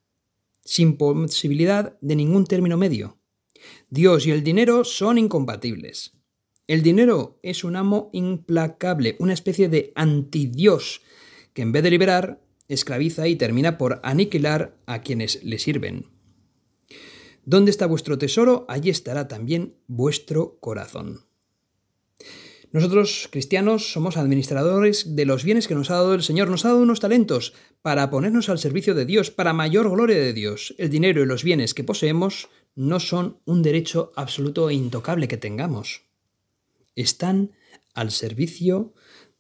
sin 0.65 0.97
posibilidad 0.97 1.99
de 2.01 2.17
ningún 2.17 2.45
término 2.45 2.77
medio. 2.77 3.19
Dios 3.89 4.27
y 4.27 4.31
el 4.31 4.43
dinero 4.43 4.85
son 4.85 5.19
incompatibles. 5.19 6.13
El 6.67 6.83
dinero 6.83 7.39
es 7.43 7.65
un 7.65 7.77
amo 7.77 8.11
implacable, 8.13 9.17
una 9.19 9.33
especie 9.33 9.69
de 9.69 9.93
antidios, 9.95 11.03
que 11.55 11.63
en 11.63 11.73
vez 11.73 11.83
de 11.83 11.91
liberar, 11.91 12.41
esclaviza 12.69 13.29
y 13.29 13.37
termina 13.37 13.79
por 13.79 14.01
aniquilar 14.03 14.79
a 14.87 15.03
quienes 15.03 15.43
le 15.45 15.59
sirven. 15.59 16.12
¿Dónde 17.45 17.71
está 17.71 17.87
vuestro 17.87 18.19
tesoro? 18.19 18.65
Allí 18.69 18.91
estará 18.91 19.27
también 19.27 19.75
vuestro 19.89 20.59
corazón. 20.61 21.27
Nosotros, 22.71 23.29
cristianos, 23.31 23.93
somos 23.93 24.17
administradores 24.17 25.15
de 25.15 25.27
los 25.27 25.45
bienes 25.45 25.69
que 25.69 25.75
nos 25.75 25.91
ha 25.91 25.95
dado 25.95 26.15
el 26.15 26.23
Señor. 26.23 26.49
Nos 26.49 26.65
ha 26.65 26.69
dado 26.69 26.81
unos 26.81 27.01
talentos 27.01 27.53
para 27.83 28.09
ponernos 28.09 28.49
al 28.49 28.59
servicio 28.59 28.95
de 28.95 29.05
Dios, 29.05 29.31
para 29.31 29.53
mayor 29.53 29.91
gloria 29.91 30.17
de 30.17 30.33
Dios. 30.33 30.75
El 30.79 30.89
dinero 30.89 31.23
y 31.23 31.27
los 31.27 31.45
bienes 31.45 31.75
que 31.75 31.85
poseemos 31.85 32.49
no 32.75 33.01
son 33.01 33.41
un 33.45 33.63
derecho 33.63 34.13
absoluto 34.17 34.71
e 34.71 34.75
intocable 34.75 35.29
que 35.29 35.37
tengamos. 35.37 36.05
Están 36.97 37.53
al 37.93 38.11
servicio 38.11 38.95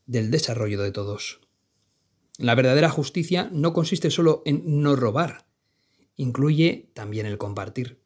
del 0.04 0.30
desarrollo 0.30 0.82
de 0.82 0.92
todos. 0.92 1.40
La 2.36 2.54
verdadera 2.54 2.90
justicia 2.90 3.48
no 3.52 3.72
consiste 3.72 4.10
solo 4.10 4.42
en 4.44 4.82
no 4.82 4.96
robar, 4.96 5.46
incluye 6.22 6.90
también 6.94 7.26
el 7.26 7.36
compartir. 7.36 8.00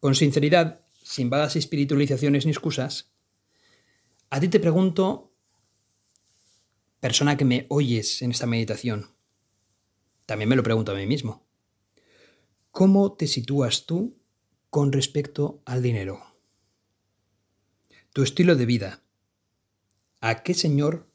Con 0.00 0.14
sinceridad, 0.14 0.84
sin 1.02 1.30
vagas 1.30 1.56
espiritualizaciones 1.56 2.44
ni 2.44 2.52
excusas, 2.52 3.12
a 4.30 4.40
ti 4.40 4.48
te 4.48 4.60
pregunto, 4.60 5.32
persona 7.00 7.36
que 7.36 7.44
me 7.44 7.66
oyes 7.68 8.22
en 8.22 8.32
esta 8.32 8.46
meditación, 8.46 9.10
también 10.26 10.48
me 10.48 10.56
lo 10.56 10.62
pregunto 10.62 10.92
a 10.92 10.96
mí 10.96 11.06
mismo. 11.06 11.46
¿Cómo 12.70 13.12
te 13.12 13.26
sitúas 13.26 13.86
tú 13.86 14.16
con 14.68 14.92
respecto 14.92 15.62
al 15.64 15.82
dinero? 15.82 16.22
Tu 18.12 18.22
estilo 18.22 18.56
de 18.56 18.66
vida. 18.66 19.02
¿A 20.20 20.42
qué 20.42 20.54
Señor 20.54 21.08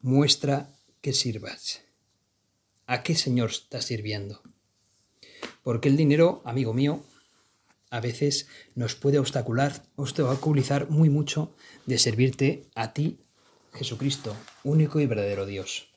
muestra 0.00 0.74
que 1.00 1.12
sirvas? 1.12 1.82
¿A 2.86 3.02
qué 3.02 3.14
Señor 3.14 3.50
estás 3.50 3.86
sirviendo? 3.86 4.42
Porque 5.64 5.88
el 5.88 5.96
dinero, 5.96 6.42
amigo 6.44 6.72
mío, 6.72 7.02
a 7.90 8.00
veces 8.00 8.48
nos 8.76 8.94
puede 8.94 9.18
obstacular, 9.18 9.82
obstaculizar 9.96 10.90
muy 10.90 11.10
mucho 11.10 11.54
de 11.86 11.98
servirte 11.98 12.68
a 12.76 12.92
ti, 12.92 13.18
Jesucristo, 13.72 14.36
único 14.62 15.00
y 15.00 15.06
verdadero 15.06 15.46
Dios. 15.46 15.88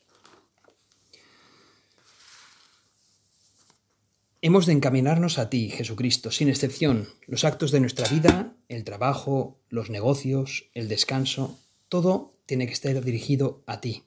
Hemos 4.42 4.66
de 4.66 4.74
encaminarnos 4.74 5.40
a 5.40 5.50
ti, 5.50 5.70
Jesucristo, 5.70 6.32
sin 6.32 6.48
excepción. 6.48 7.10
Los 7.26 7.44
actos 7.44 7.72
de 7.72 7.80
nuestra 7.80 8.08
vida, 8.08 8.56
el 8.70 8.84
trabajo, 8.84 9.60
los 9.70 9.90
negocios, 9.90 10.70
el 10.74 10.88
descanso, 10.88 11.60
todo 11.90 12.38
tiene 12.46 12.68
que 12.68 12.74
estar 12.74 13.04
dirigido 13.04 13.64
a 13.66 13.82
ti. 13.82 14.04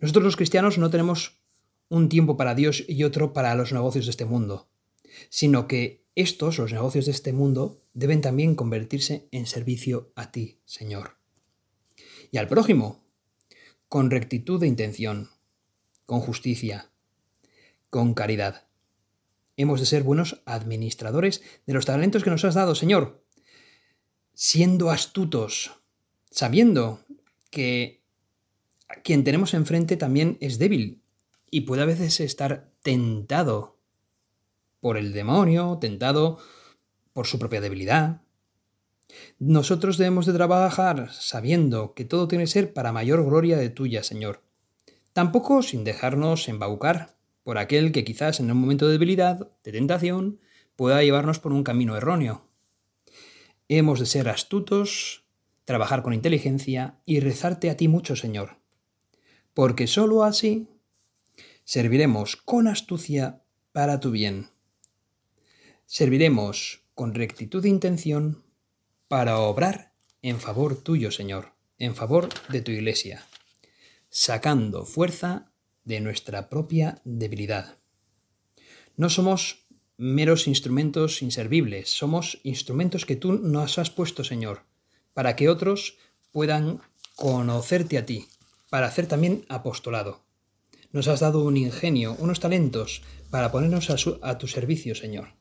Nosotros 0.00 0.24
los 0.24 0.36
cristianos 0.36 0.78
no 0.78 0.90
tenemos 0.90 1.35
un 1.88 2.08
tiempo 2.08 2.36
para 2.36 2.54
Dios 2.54 2.84
y 2.88 3.04
otro 3.04 3.32
para 3.32 3.54
los 3.54 3.72
negocios 3.72 4.06
de 4.06 4.10
este 4.10 4.24
mundo, 4.24 4.68
sino 5.28 5.68
que 5.68 6.04
estos, 6.14 6.58
los 6.58 6.72
negocios 6.72 7.06
de 7.06 7.12
este 7.12 7.32
mundo, 7.32 7.82
deben 7.92 8.20
también 8.20 8.54
convertirse 8.54 9.28
en 9.30 9.46
servicio 9.46 10.12
a 10.16 10.32
ti, 10.32 10.60
Señor. 10.64 11.18
Y 12.30 12.38
al 12.38 12.48
prójimo, 12.48 13.04
con 13.88 14.10
rectitud 14.10 14.60
de 14.60 14.66
intención, 14.66 15.30
con 16.06 16.20
justicia, 16.20 16.90
con 17.90 18.14
caridad. 18.14 18.66
Hemos 19.56 19.80
de 19.80 19.86
ser 19.86 20.02
buenos 20.02 20.42
administradores 20.44 21.42
de 21.66 21.74
los 21.74 21.86
talentos 21.86 22.24
que 22.24 22.30
nos 22.30 22.44
has 22.44 22.54
dado, 22.54 22.74
Señor, 22.74 23.24
siendo 24.34 24.90
astutos, 24.90 25.72
sabiendo 26.30 27.04
que 27.50 28.02
quien 29.02 29.24
tenemos 29.24 29.54
enfrente 29.54 29.96
también 29.96 30.36
es 30.40 30.58
débil 30.58 31.02
y 31.56 31.62
puede 31.62 31.80
a 31.80 31.86
veces 31.86 32.20
estar 32.20 32.68
tentado 32.82 33.78
por 34.80 34.98
el 34.98 35.14
demonio, 35.14 35.78
tentado 35.80 36.36
por 37.14 37.26
su 37.26 37.38
propia 37.38 37.62
debilidad. 37.62 38.20
Nosotros 39.38 39.96
debemos 39.96 40.26
de 40.26 40.34
trabajar 40.34 41.10
sabiendo 41.12 41.94
que 41.94 42.04
todo 42.04 42.28
tiene 42.28 42.44
que 42.44 42.50
ser 42.50 42.74
para 42.74 42.92
mayor 42.92 43.24
gloria 43.24 43.56
de 43.56 43.70
tuya, 43.70 44.02
Señor. 44.02 44.42
Tampoco 45.14 45.62
sin 45.62 45.82
dejarnos 45.82 46.46
embaucar 46.50 47.16
por 47.42 47.56
aquel 47.56 47.90
que 47.90 48.04
quizás 48.04 48.38
en 48.38 48.50
un 48.50 48.58
momento 48.58 48.84
de 48.84 48.92
debilidad, 48.92 49.50
de 49.64 49.72
tentación, 49.72 50.38
pueda 50.76 51.02
llevarnos 51.02 51.38
por 51.38 51.54
un 51.54 51.64
camino 51.64 51.96
erróneo. 51.96 52.44
Hemos 53.70 53.98
de 53.98 54.04
ser 54.04 54.28
astutos, 54.28 55.24
trabajar 55.64 56.02
con 56.02 56.12
inteligencia 56.12 57.00
y 57.06 57.20
rezarte 57.20 57.70
a 57.70 57.78
ti 57.78 57.88
mucho, 57.88 58.14
Señor, 58.14 58.58
porque 59.54 59.86
sólo 59.86 60.22
así 60.22 60.68
serviremos 61.66 62.36
con 62.36 62.66
astucia 62.66 63.42
para 63.72 64.00
tu 64.00 64.10
bien 64.10 64.56
serviremos 65.86 66.82
con 66.94 67.14
rectitud 67.14 67.62
de 67.62 67.68
intención 67.68 68.42
para 69.08 69.38
obrar 69.38 69.92
en 70.20 70.40
favor 70.40 70.76
tuyo, 70.76 71.10
Señor, 71.10 71.52
en 71.78 71.94
favor 71.94 72.28
de 72.48 72.60
tu 72.60 72.72
iglesia, 72.72 73.24
sacando 74.10 74.84
fuerza 74.84 75.52
de 75.84 76.00
nuestra 76.00 76.48
propia 76.48 77.00
debilidad. 77.04 77.78
No 78.96 79.08
somos 79.08 79.66
meros 79.96 80.48
instrumentos 80.48 81.22
inservibles, 81.22 81.88
somos 81.90 82.40
instrumentos 82.42 83.06
que 83.06 83.16
tú 83.16 83.34
nos 83.34 83.78
has 83.78 83.90
puesto, 83.90 84.24
Señor, 84.24 84.64
para 85.14 85.36
que 85.36 85.48
otros 85.48 85.96
puedan 86.32 86.80
conocerte 87.14 87.96
a 87.98 88.04
ti, 88.04 88.26
para 88.68 88.88
hacer 88.88 89.06
también 89.06 89.44
apostolado. 89.48 90.25
Nos 90.92 91.08
has 91.08 91.20
dado 91.20 91.44
un 91.44 91.56
ingenio, 91.56 92.16
unos 92.18 92.40
talentos, 92.40 93.02
para 93.30 93.50
ponernos 93.50 93.90
a, 93.90 93.96
a 94.28 94.38
tu 94.38 94.46
servicio, 94.46 94.94
Señor. 94.94 95.34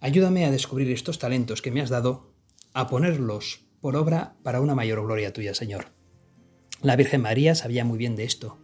Ayúdame 0.00 0.44
a 0.44 0.50
descubrir 0.50 0.90
estos 0.90 1.18
talentos 1.18 1.62
que 1.62 1.70
me 1.70 1.80
has 1.80 1.90
dado, 1.90 2.34
a 2.72 2.88
ponerlos 2.88 3.62
por 3.80 3.96
obra 3.96 4.36
para 4.42 4.60
una 4.60 4.74
mayor 4.74 5.02
gloria 5.02 5.32
tuya, 5.32 5.54
Señor. 5.54 5.86
La 6.82 6.96
Virgen 6.96 7.20
María 7.20 7.54
sabía 7.54 7.84
muy 7.84 7.98
bien 7.98 8.16
de 8.16 8.24
esto, 8.24 8.58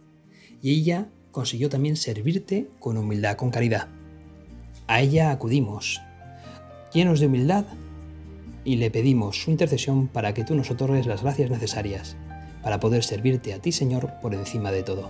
y 0.61 0.71
ella 0.71 1.09
consiguió 1.31 1.69
también 1.69 1.97
servirte 1.97 2.69
con 2.79 2.97
humildad, 2.97 3.35
con 3.35 3.51
caridad. 3.51 3.89
A 4.87 5.01
ella 5.01 5.31
acudimos, 5.31 6.01
llenos 6.93 7.19
de 7.19 7.27
humildad, 7.27 7.65
y 8.63 8.77
le 8.77 8.91
pedimos 8.91 9.43
su 9.43 9.51
intercesión 9.51 10.07
para 10.07 10.33
que 10.33 10.43
tú 10.43 10.55
nos 10.55 10.71
otorgues 10.71 11.05
las 11.05 11.21
gracias 11.21 11.49
necesarias 11.49 12.17
para 12.61 12.79
poder 12.79 13.03
servirte 13.03 13.53
a 13.53 13.59
ti, 13.59 13.71
Señor, 13.71 14.13
por 14.21 14.33
encima 14.33 14.71
de 14.71 14.83
todo. 14.83 15.09